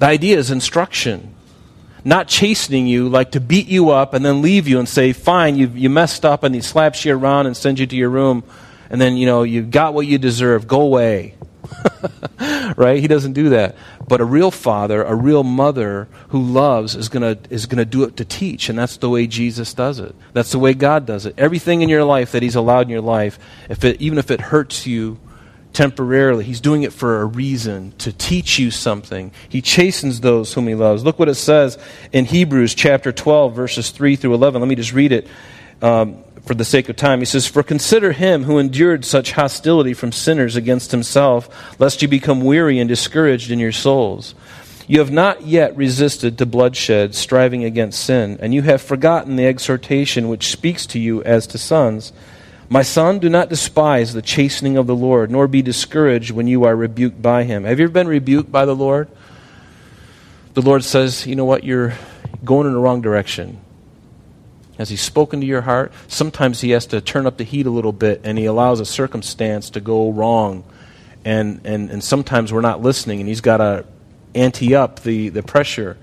The 0.00 0.06
idea 0.06 0.36
is 0.38 0.50
instruction. 0.50 1.34
Not 2.04 2.26
chastening 2.26 2.86
you, 2.86 3.08
like 3.08 3.32
to 3.32 3.40
beat 3.40 3.68
you 3.68 3.90
up 3.90 4.14
and 4.14 4.24
then 4.24 4.42
leave 4.42 4.66
you 4.66 4.78
and 4.78 4.88
say, 4.88 5.12
Fine, 5.12 5.56
you, 5.56 5.68
you 5.68 5.90
messed 5.90 6.24
up, 6.24 6.42
and 6.42 6.54
he 6.54 6.60
slaps 6.60 7.04
you 7.04 7.16
around 7.16 7.46
and 7.46 7.56
sends 7.56 7.78
you 7.78 7.86
to 7.86 7.96
your 7.96 8.08
room, 8.08 8.42
and 8.90 9.00
then, 9.00 9.16
you 9.16 9.26
know, 9.26 9.42
you 9.42 9.62
got 9.62 9.94
what 9.94 10.06
you 10.06 10.18
deserve, 10.18 10.66
go 10.66 10.80
away. 10.80 11.34
right? 12.76 13.00
He 13.00 13.08
doesn't 13.08 13.32
do 13.32 13.50
that. 13.50 13.76
But 14.06 14.20
a 14.20 14.24
real 14.24 14.50
father, 14.50 15.02
a 15.02 15.14
real 15.14 15.44
mother 15.44 16.08
who 16.28 16.42
loves 16.42 16.94
is 16.94 17.08
going 17.08 17.36
to 17.36 17.52
is 17.52 17.66
going 17.66 17.78
to 17.78 17.84
do 17.84 18.04
it 18.04 18.16
to 18.16 18.24
teach, 18.24 18.68
and 18.68 18.78
that's 18.78 18.96
the 18.96 19.10
way 19.10 19.26
Jesus 19.26 19.74
does 19.74 19.98
it. 19.98 20.14
That's 20.32 20.52
the 20.52 20.58
way 20.58 20.74
God 20.74 21.06
does 21.06 21.26
it. 21.26 21.34
Everything 21.38 21.82
in 21.82 21.88
your 21.88 22.04
life 22.04 22.32
that 22.32 22.42
he's 22.42 22.56
allowed 22.56 22.82
in 22.82 22.90
your 22.90 23.00
life, 23.00 23.38
if 23.68 23.84
it 23.84 24.00
even 24.00 24.18
if 24.18 24.30
it 24.30 24.40
hurts 24.40 24.86
you 24.86 25.18
temporarily, 25.72 26.44
he's 26.44 26.60
doing 26.60 26.82
it 26.82 26.92
for 26.92 27.20
a 27.20 27.24
reason 27.24 27.92
to 27.98 28.12
teach 28.12 28.58
you 28.58 28.70
something. 28.70 29.30
He 29.48 29.60
chastens 29.60 30.20
those 30.20 30.52
whom 30.54 30.66
he 30.66 30.74
loves. 30.74 31.04
Look 31.04 31.18
what 31.18 31.28
it 31.28 31.34
says 31.34 31.78
in 32.12 32.24
Hebrews 32.24 32.74
chapter 32.74 33.12
12 33.12 33.54
verses 33.54 33.90
3 33.90 34.16
through 34.16 34.34
11. 34.34 34.60
Let 34.60 34.68
me 34.68 34.74
just 34.74 34.92
read 34.92 35.12
it. 35.12 35.26
Um, 35.80 36.24
for 36.44 36.54
the 36.54 36.64
sake 36.64 36.88
of 36.88 36.96
time. 36.96 37.20
He 37.20 37.24
says, 37.24 37.46
For 37.46 37.62
consider 37.62 38.12
him 38.12 38.44
who 38.44 38.58
endured 38.58 39.04
such 39.04 39.32
hostility 39.32 39.94
from 39.94 40.12
sinners 40.12 40.56
against 40.56 40.90
himself, 40.90 41.78
lest 41.78 42.02
you 42.02 42.08
become 42.08 42.40
weary 42.40 42.78
and 42.78 42.88
discouraged 42.88 43.50
in 43.50 43.58
your 43.58 43.72
souls. 43.72 44.34
You 44.86 45.00
have 45.00 45.10
not 45.10 45.42
yet 45.42 45.76
resisted 45.76 46.38
to 46.38 46.46
bloodshed, 46.46 47.14
striving 47.14 47.62
against 47.62 48.02
sin, 48.02 48.38
and 48.40 48.54
you 48.54 48.62
have 48.62 48.80
forgotten 48.80 49.36
the 49.36 49.46
exhortation 49.46 50.28
which 50.28 50.50
speaks 50.50 50.86
to 50.86 50.98
you 50.98 51.22
as 51.24 51.46
to 51.48 51.58
sons. 51.58 52.12
My 52.70 52.82
son, 52.82 53.18
do 53.18 53.28
not 53.28 53.50
despise 53.50 54.12
the 54.12 54.22
chastening 54.22 54.78
of 54.78 54.86
the 54.86 54.96
Lord, 54.96 55.30
nor 55.30 55.46
be 55.46 55.60
discouraged 55.60 56.30
when 56.30 56.46
you 56.46 56.64
are 56.64 56.74
rebuked 56.74 57.20
by 57.20 57.44
him. 57.44 57.64
Have 57.64 57.78
you 57.78 57.84
ever 57.84 57.92
been 57.92 58.08
rebuked 58.08 58.50
by 58.50 58.64
the 58.64 58.76
Lord? 58.76 59.08
The 60.54 60.62
Lord 60.62 60.84
says, 60.84 61.26
You 61.26 61.36
know 61.36 61.44
what? 61.44 61.64
You're 61.64 61.94
going 62.42 62.66
in 62.66 62.72
the 62.72 62.78
wrong 62.78 63.02
direction. 63.02 63.60
Has 64.78 64.88
He 64.88 64.96
spoken 64.96 65.40
to 65.40 65.46
your 65.46 65.62
heart? 65.62 65.92
Sometimes 66.06 66.60
He 66.60 66.70
has 66.70 66.86
to 66.86 67.00
turn 67.00 67.26
up 67.26 67.36
the 67.36 67.44
heat 67.44 67.66
a 67.66 67.70
little 67.70 67.92
bit 67.92 68.22
and 68.24 68.38
He 68.38 68.46
allows 68.46 68.80
a 68.80 68.86
circumstance 68.86 69.70
to 69.70 69.80
go 69.80 70.10
wrong. 70.10 70.64
And, 71.24 71.60
and, 71.64 71.90
and 71.90 72.02
sometimes 72.02 72.52
we're 72.52 72.60
not 72.60 72.80
listening 72.80 73.20
and 73.20 73.28
He's 73.28 73.40
got 73.40 73.58
to 73.58 73.84
ante 74.34 74.74
up 74.74 75.00
the, 75.00 75.28
the 75.28 75.42
pressure. 75.42 75.98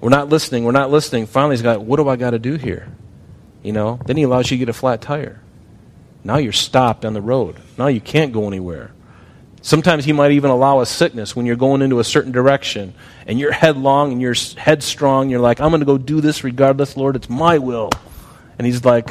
We're 0.00 0.10
not 0.10 0.28
listening, 0.28 0.64
we're 0.64 0.72
not 0.72 0.90
listening. 0.90 1.26
Finally, 1.26 1.54
He's 1.54 1.62
got, 1.62 1.82
what 1.82 1.96
do 1.96 2.08
I 2.08 2.16
got 2.16 2.30
to 2.30 2.38
do 2.38 2.56
here? 2.56 2.92
You 3.62 3.72
know? 3.72 4.00
Then 4.04 4.16
He 4.16 4.24
allows 4.24 4.50
you 4.50 4.56
to 4.56 4.58
get 4.58 4.68
a 4.68 4.74
flat 4.74 5.00
tire. 5.00 5.40
Now 6.24 6.36
you're 6.36 6.52
stopped 6.52 7.04
on 7.04 7.14
the 7.14 7.22
road. 7.22 7.56
Now 7.78 7.86
you 7.86 8.00
can't 8.00 8.32
go 8.32 8.46
anywhere. 8.48 8.90
Sometimes 9.60 10.04
he 10.04 10.12
might 10.12 10.32
even 10.32 10.50
allow 10.50 10.80
a 10.80 10.86
sickness 10.86 11.34
when 11.34 11.44
you're 11.44 11.56
going 11.56 11.82
into 11.82 11.98
a 11.98 12.04
certain 12.04 12.32
direction 12.32 12.94
and 13.26 13.38
you're 13.38 13.52
headlong 13.52 14.12
and 14.12 14.20
you're 14.20 14.34
headstrong. 14.56 15.30
You're 15.30 15.40
like, 15.40 15.60
I'm 15.60 15.70
going 15.70 15.80
to 15.80 15.86
go 15.86 15.98
do 15.98 16.20
this 16.20 16.44
regardless, 16.44 16.96
Lord. 16.96 17.16
It's 17.16 17.28
my 17.28 17.58
will. 17.58 17.90
And 18.56 18.66
he's 18.66 18.84
like, 18.84 19.08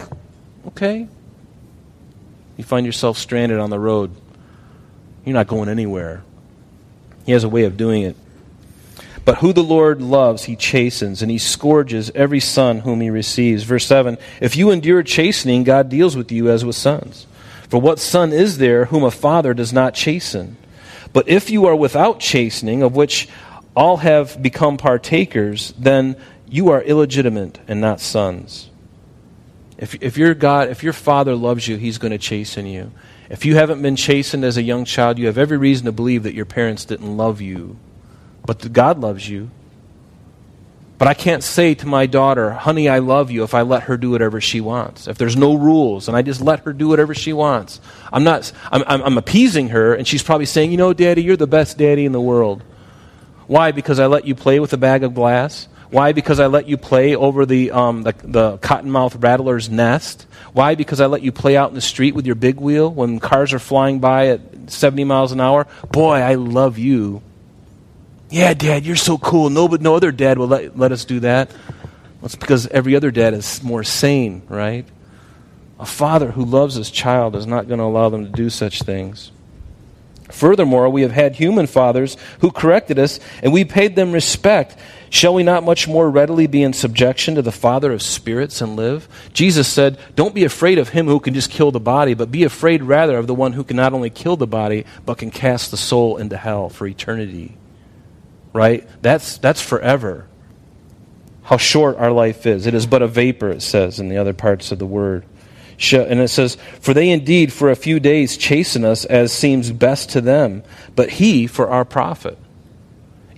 okay. 0.67 1.07
You 2.55 2.63
find 2.63 2.85
yourself 2.85 3.17
stranded 3.17 3.59
on 3.59 3.69
the 3.69 3.79
road. 3.79 4.15
You're 5.25 5.33
not 5.33 5.47
going 5.47 5.69
anywhere. 5.69 6.23
He 7.25 7.33
has 7.33 7.43
a 7.43 7.49
way 7.49 7.65
of 7.65 7.75
doing 7.75 8.03
it. 8.03 8.15
But 9.25 9.39
who 9.39 9.51
the 9.51 9.63
Lord 9.63 10.01
loves, 10.01 10.45
he 10.45 10.55
chastens, 10.55 11.21
and 11.21 11.29
he 11.29 11.37
scourges 11.37 12.09
every 12.15 12.39
son 12.39 12.79
whom 12.79 13.01
he 13.01 13.09
receives. 13.09 13.63
Verse 13.63 13.85
7 13.85 14.17
If 14.39 14.55
you 14.55 14.71
endure 14.71 15.03
chastening, 15.03 15.65
God 15.65 15.89
deals 15.89 16.15
with 16.15 16.31
you 16.31 16.49
as 16.49 16.63
with 16.63 16.77
sons. 16.77 17.27
For 17.69 17.79
what 17.81 17.99
son 17.99 18.31
is 18.31 18.57
there 18.57 18.85
whom 18.85 19.03
a 19.03 19.11
father 19.11 19.53
does 19.53 19.73
not 19.73 19.93
chasten? 19.93 20.57
But 21.13 21.27
if 21.27 21.49
you 21.49 21.65
are 21.65 21.75
without 21.75 22.19
chastening, 22.19 22.83
of 22.83 22.95
which 22.95 23.27
all 23.75 23.97
have 23.97 24.41
become 24.41 24.77
partakers, 24.77 25.73
then 25.77 26.15
you 26.49 26.69
are 26.69 26.81
illegitimate 26.81 27.59
and 27.67 27.81
not 27.81 27.99
sons. 27.99 28.69
If, 29.77 29.95
if 30.01 30.17
your 30.17 30.33
God, 30.33 30.69
if 30.69 30.83
your 30.83 30.93
father 30.93 31.35
loves 31.35 31.67
you, 31.67 31.77
he's 31.77 31.97
going 31.97 32.11
to 32.11 32.17
chasten 32.17 32.65
you. 32.65 32.91
If 33.29 33.45
you 33.45 33.55
haven't 33.55 33.81
been 33.81 33.95
chastened 33.95 34.43
as 34.45 34.57
a 34.57 34.63
young 34.63 34.85
child, 34.85 35.19
you 35.19 35.27
have 35.27 35.37
every 35.37 35.57
reason 35.57 35.85
to 35.85 35.91
believe 35.91 36.23
that 36.23 36.33
your 36.33 36.45
parents 36.45 36.85
didn't 36.85 37.17
love 37.17 37.41
you. 37.41 37.77
But 38.45 38.71
God 38.71 38.99
loves 38.99 39.27
you. 39.27 39.51
But 40.97 41.07
I 41.07 41.13
can't 41.13 41.43
say 41.43 41.75
to 41.75 41.85
my 41.85 42.07
daughter, 42.07 42.51
honey, 42.51 42.89
I 42.89 42.99
love 42.99 43.29
you 43.29 43.43
if 43.43 43.53
I 43.53 43.61
let 43.61 43.83
her 43.83 43.97
do 43.97 44.09
whatever 44.09 44.41
she 44.41 44.61
wants. 44.61 45.07
If 45.07 45.19
there's 45.19 45.35
no 45.35 45.53
rules 45.53 46.07
and 46.07 46.17
I 46.17 46.23
just 46.23 46.41
let 46.41 46.61
her 46.61 46.73
do 46.73 46.87
whatever 46.87 47.13
she 47.13 47.33
wants. 47.33 47.79
I'm 48.11 48.23
not, 48.23 48.51
I'm, 48.71 48.83
I'm, 48.87 49.03
I'm, 49.03 49.17
appeasing 49.17 49.69
her 49.69 49.93
and 49.93 50.07
she's 50.07 50.23
probably 50.23 50.47
saying, 50.47 50.71
you 50.71 50.77
know, 50.77 50.93
daddy, 50.93 51.21
you're 51.21 51.37
the 51.37 51.45
best 51.45 51.77
daddy 51.77 52.05
in 52.05 52.13
the 52.13 52.21
world. 52.21 52.63
Why? 53.45 53.71
Because 53.71 53.99
I 53.99 54.07
let 54.07 54.25
you 54.25 54.33
play 54.33 54.59
with 54.59 54.73
a 54.73 54.77
bag 54.77 55.03
of 55.03 55.13
glass? 55.13 55.67
Why? 55.91 56.13
Because 56.13 56.39
I 56.39 56.47
let 56.47 56.67
you 56.67 56.77
play 56.77 57.15
over 57.15 57.45
the, 57.45 57.71
um, 57.71 58.01
the, 58.01 58.13
the 58.23 58.57
cottonmouth 58.57 59.23
rattler's 59.23 59.69
nest? 59.69 60.25
Why? 60.51 60.73
Because 60.73 60.99
I 60.99 61.05
let 61.05 61.21
you 61.21 61.31
play 61.31 61.55
out 61.55 61.69
in 61.69 61.75
the 61.75 61.81
street 61.81 62.15
with 62.15 62.25
your 62.25 62.35
big 62.35 62.59
wheel 62.59 62.91
when 62.91 63.19
cars 63.19 63.53
are 63.53 63.59
flying 63.59 63.99
by 63.99 64.29
at 64.29 64.71
70 64.71 65.03
miles 65.03 65.31
an 65.31 65.39
hour? 65.39 65.67
Boy, 65.91 66.15
I 66.15 66.33
love 66.35 66.77
you 66.79 67.21
yeah, 68.29 68.53
Dad, 68.53 68.85
you're 68.85 68.95
so 68.95 69.17
cool. 69.17 69.49
No, 69.49 69.67
but 69.67 69.81
no 69.81 69.95
other 69.95 70.11
dad 70.11 70.37
will 70.37 70.47
let, 70.47 70.77
let 70.77 70.91
us 70.91 71.05
do 71.05 71.21
that. 71.21 71.49
Well, 71.49 72.25
it's 72.25 72.35
because 72.35 72.67
every 72.67 72.95
other 72.95 73.11
dad 73.11 73.33
is 73.33 73.63
more 73.63 73.83
sane, 73.83 74.41
right? 74.49 74.85
A 75.79 75.85
father 75.85 76.31
who 76.31 76.43
loves 76.43 76.75
his 76.75 76.91
child 76.91 77.35
is 77.35 77.45
not 77.45 77.67
going 77.67 77.77
to 77.77 77.85
allow 77.85 78.09
them 78.09 78.25
to 78.25 78.31
do 78.31 78.49
such 78.49 78.81
things. 78.81 79.31
Furthermore, 80.29 80.89
we 80.89 81.03
have 81.03 81.11
had 81.11 81.35
human 81.35 81.67
fathers 81.67 82.17
who 82.39 82.51
corrected 82.51 82.99
us, 82.99 83.21
and 83.41 83.53
we 83.53 83.63
paid 83.63 83.95
them 83.95 84.11
respect. 84.11 84.75
Shall 85.09 85.33
we 85.33 85.43
not 85.43 85.63
much 85.63 85.87
more 85.87 86.09
readily 86.09 86.47
be 86.47 86.63
in 86.63 86.73
subjection 86.73 87.35
to 87.35 87.41
the 87.41 87.51
Father 87.53 87.93
of 87.93 88.01
spirits 88.01 88.59
and 88.59 88.75
live? 88.75 89.07
Jesus 89.31 89.69
said, 89.69 89.97
Don't 90.17 90.35
be 90.35 90.43
afraid 90.43 90.79
of 90.79 90.89
him 90.89 91.07
who 91.07 91.21
can 91.21 91.33
just 91.33 91.49
kill 91.49 91.71
the 91.71 91.79
body, 91.79 92.13
but 92.13 92.29
be 92.29 92.43
afraid 92.43 92.83
rather 92.83 93.17
of 93.17 93.27
the 93.27 93.35
one 93.35 93.53
who 93.53 93.63
can 93.63 93.77
not 93.77 93.93
only 93.93 94.09
kill 94.09 94.35
the 94.35 94.45
body, 94.47 94.85
but 95.05 95.17
can 95.17 95.31
cast 95.31 95.71
the 95.71 95.77
soul 95.77 96.17
into 96.17 96.35
hell 96.35 96.67
for 96.67 96.87
eternity 96.87 97.55
right? 98.53 98.87
That's, 99.01 99.37
that's 99.37 99.61
forever. 99.61 100.27
How 101.43 101.57
short 101.57 101.97
our 101.97 102.11
life 102.11 102.45
is. 102.45 102.67
It 102.67 102.73
is 102.73 102.85
but 102.85 103.01
a 103.01 103.07
vapor, 103.07 103.49
it 103.49 103.61
says 103.61 103.99
in 103.99 104.09
the 104.09 104.17
other 104.17 104.33
parts 104.33 104.71
of 104.71 104.79
the 104.79 104.85
word. 104.85 105.25
And 105.93 106.19
it 106.19 106.29
says, 106.29 106.57
For 106.81 106.93
they 106.93 107.09
indeed 107.09 107.53
for 107.53 107.69
a 107.69 107.75
few 107.75 107.99
days 107.99 108.35
chasten 108.35 108.83
us 108.83 109.05
as 109.05 109.31
seems 109.31 109.71
best 109.71 110.09
to 110.11 110.21
them, 110.21 110.63
but 110.95 111.09
he 111.11 111.47
for 111.47 111.69
our 111.69 111.85
profit. 111.85 112.37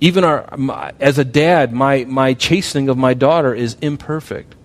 Even 0.01 0.23
our, 0.23 0.47
my, 0.57 0.93
as 0.99 1.17
a 1.17 1.25
dad, 1.25 1.73
my, 1.73 2.05
my 2.05 2.33
chastening 2.33 2.87
of 2.87 2.97
my 2.97 3.13
daughter 3.13 3.53
is 3.53 3.75
imperfect. 3.81 4.55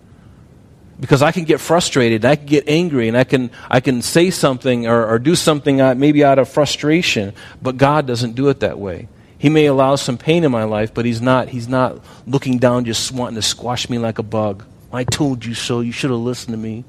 Because 1.01 1.23
I 1.23 1.33
can 1.33 1.43
get 1.43 1.61
frustrated, 1.61 2.25
I 2.25 2.37
can 2.37 2.47
get 2.47 2.69
angry, 2.69 3.09
and 3.09 3.19
I 3.19 3.25
can, 3.25 3.51
I 3.69 3.81
can 3.81 4.01
say 4.01 4.31
something 4.31 4.87
or, 4.87 5.07
or 5.07 5.19
do 5.19 5.35
something 5.35 5.81
uh, 5.81 5.97
maybe 5.97 6.23
out 6.23 6.39
of 6.39 6.49
frustration, 6.49 7.35
but 7.61 7.77
God 7.77 8.07
doesn't 8.07 8.35
do 8.35 8.49
it 8.49 8.61
that 8.61 8.79
way. 8.79 9.09
He 9.45 9.51
may 9.51 9.67
allow 9.67 9.97
some 9.97 10.17
pain 10.17 10.43
in 10.43 10.51
my 10.51 10.65
life, 10.65 10.95
but 10.95 11.05
he's 11.05 11.21
not, 11.21 11.51
he's 11.51 11.69
not 11.69 12.03
looking 12.27 12.57
down 12.57 12.87
just 12.87 13.13
wanting 13.13 13.35
to 13.35 13.43
squash 13.43 13.91
me 13.91 13.99
like 13.99 14.19
a 14.19 14.23
bug. 14.23 14.65
I 14.91 15.05
told 15.05 15.45
you 15.45 15.53
so. 15.53 15.81
You 15.81 15.93
should 15.93 16.09
have 16.09 16.21
listened 16.21 16.55
to 16.55 16.57
me. 16.57 16.87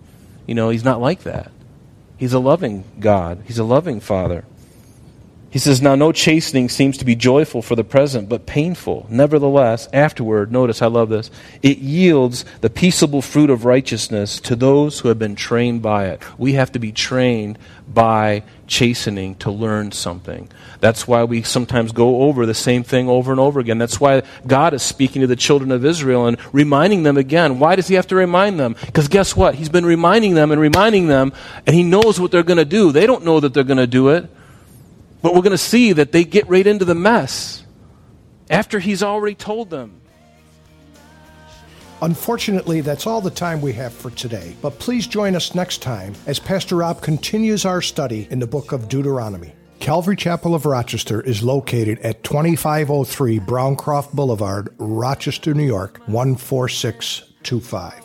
You 0.47 0.55
know, 0.55 0.69
he's 0.69 0.85
not 0.85 1.01
like 1.01 1.23
that. 1.23 1.51
He's 2.15 2.31
a 2.31 2.39
loving 2.39 2.85
God. 2.97 3.43
He's 3.43 3.59
a 3.59 3.65
loving 3.65 3.99
Father. 3.99 4.45
He 5.55 5.59
says, 5.59 5.81
Now 5.81 5.95
no 5.95 6.11
chastening 6.11 6.67
seems 6.67 6.97
to 6.97 7.05
be 7.05 7.15
joyful 7.15 7.61
for 7.61 7.77
the 7.77 7.83
present, 7.85 8.27
but 8.27 8.45
painful. 8.45 9.05
Nevertheless, 9.09 9.87
afterward, 9.93 10.51
notice, 10.51 10.81
I 10.81 10.87
love 10.87 11.07
this, 11.07 11.31
it 11.61 11.77
yields 11.77 12.43
the 12.59 12.69
peaceable 12.69 13.21
fruit 13.21 13.49
of 13.49 13.63
righteousness 13.63 14.41
to 14.41 14.57
those 14.57 14.99
who 14.99 15.07
have 15.07 15.17
been 15.17 15.37
trained 15.37 15.81
by 15.81 16.07
it. 16.07 16.21
We 16.37 16.55
have 16.55 16.73
to 16.73 16.79
be 16.79 16.91
trained 16.91 17.57
by 17.87 18.43
chastening 18.67 19.35
to 19.35 19.49
learn 19.49 19.93
something. 19.93 20.49
That's 20.81 21.07
why 21.07 21.23
we 21.23 21.41
sometimes 21.41 21.93
go 21.93 22.23
over 22.23 22.45
the 22.45 22.53
same 22.53 22.83
thing 22.83 23.07
over 23.07 23.31
and 23.31 23.39
over 23.39 23.61
again. 23.61 23.77
That's 23.77 24.01
why 24.01 24.23
God 24.45 24.73
is 24.73 24.83
speaking 24.83 25.21
to 25.21 25.27
the 25.27 25.37
children 25.37 25.71
of 25.71 25.85
Israel 25.85 26.27
and 26.27 26.37
reminding 26.51 27.03
them 27.03 27.15
again. 27.15 27.59
Why 27.59 27.77
does 27.77 27.87
He 27.87 27.95
have 27.95 28.07
to 28.07 28.15
remind 28.17 28.59
them? 28.59 28.75
Because 28.87 29.07
guess 29.07 29.37
what? 29.37 29.55
He's 29.55 29.69
been 29.69 29.85
reminding 29.85 30.33
them 30.33 30.51
and 30.51 30.59
reminding 30.59 31.07
them, 31.07 31.31
and 31.65 31.73
He 31.73 31.83
knows 31.83 32.19
what 32.19 32.31
they're 32.31 32.43
going 32.43 32.57
to 32.57 32.65
do. 32.65 32.91
They 32.91 33.07
don't 33.07 33.23
know 33.23 33.39
that 33.39 33.53
they're 33.53 33.63
going 33.63 33.77
to 33.77 33.87
do 33.87 34.09
it. 34.09 34.29
But 35.25 35.33
we're 35.33 35.41
going 35.41 35.51
to 35.53 35.57
see 35.57 35.91
that 35.93 36.11
they 36.11 36.23
get 36.23 36.47
right 36.47 36.67
into 36.67 36.85
the 36.85 36.93
mess 36.93 37.63
after 38.47 38.77
he's 38.77 39.01
already 39.01 39.33
told 39.33 39.71
them. 39.71 39.99
Unfortunately, 42.03 42.81
that's 42.81 43.07
all 43.07 43.21
the 43.21 43.31
time 43.31 43.59
we 43.59 43.73
have 43.73 43.91
for 43.91 44.11
today. 44.11 44.55
But 44.61 44.77
please 44.77 45.07
join 45.07 45.35
us 45.35 45.55
next 45.55 45.81
time 45.81 46.13
as 46.27 46.37
Pastor 46.37 46.75
Rob 46.75 47.01
continues 47.01 47.65
our 47.65 47.81
study 47.81 48.27
in 48.29 48.37
the 48.37 48.45
book 48.45 48.71
of 48.71 48.87
Deuteronomy. 48.87 49.55
Calvary 49.79 50.15
Chapel 50.15 50.53
of 50.53 50.67
Rochester 50.67 51.21
is 51.21 51.41
located 51.41 51.97
at 52.01 52.23
2503 52.23 53.39
Browncroft 53.39 54.13
Boulevard, 54.13 54.75
Rochester, 54.77 55.55
New 55.55 55.65
York 55.65 56.05
14625. 56.05 58.04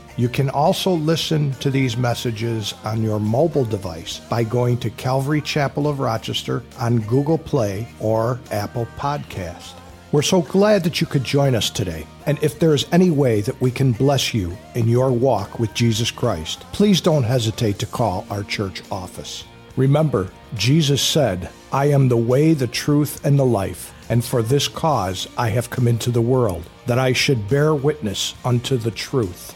You 0.17 0.29
can 0.29 0.49
also 0.49 0.91
listen 0.91 1.53
to 1.53 1.69
these 1.69 1.95
messages 1.95 2.73
on 2.83 3.01
your 3.01 3.19
mobile 3.19 3.65
device 3.65 4.19
by 4.19 4.43
going 4.43 4.77
to 4.79 4.89
Calvary 4.89 5.41
Chapel 5.41 5.87
of 5.87 5.99
Rochester 5.99 6.63
on 6.79 6.99
Google 6.99 7.37
Play 7.37 7.87
or 7.99 8.39
Apple 8.51 8.87
Podcast. 8.97 9.73
We're 10.11 10.21
so 10.21 10.41
glad 10.41 10.83
that 10.83 10.99
you 10.99 11.07
could 11.07 11.23
join 11.23 11.55
us 11.55 11.69
today. 11.69 12.05
And 12.25 12.37
if 12.43 12.59
there 12.59 12.73
is 12.73 12.85
any 12.91 13.09
way 13.09 13.39
that 13.41 13.59
we 13.61 13.71
can 13.71 13.93
bless 13.93 14.33
you 14.33 14.57
in 14.75 14.89
your 14.89 15.09
walk 15.09 15.57
with 15.57 15.73
Jesus 15.73 16.11
Christ, 16.11 16.65
please 16.73 16.99
don't 16.99 17.23
hesitate 17.23 17.79
to 17.79 17.85
call 17.85 18.27
our 18.29 18.43
church 18.43 18.83
office. 18.91 19.45
Remember, 19.77 20.29
Jesus 20.55 21.01
said, 21.01 21.49
I 21.71 21.85
am 21.85 22.09
the 22.09 22.17
way, 22.17 22.53
the 22.53 22.67
truth, 22.67 23.23
and 23.25 23.39
the 23.39 23.45
life, 23.45 23.93
and 24.09 24.23
for 24.23 24.43
this 24.43 24.67
cause 24.67 25.29
I 25.37 25.47
have 25.49 25.69
come 25.69 25.87
into 25.87 26.11
the 26.11 26.19
world, 26.19 26.69
that 26.87 26.99
I 26.99 27.13
should 27.13 27.47
bear 27.47 27.73
witness 27.73 28.35
unto 28.43 28.75
the 28.75 28.91
truth. 28.91 29.55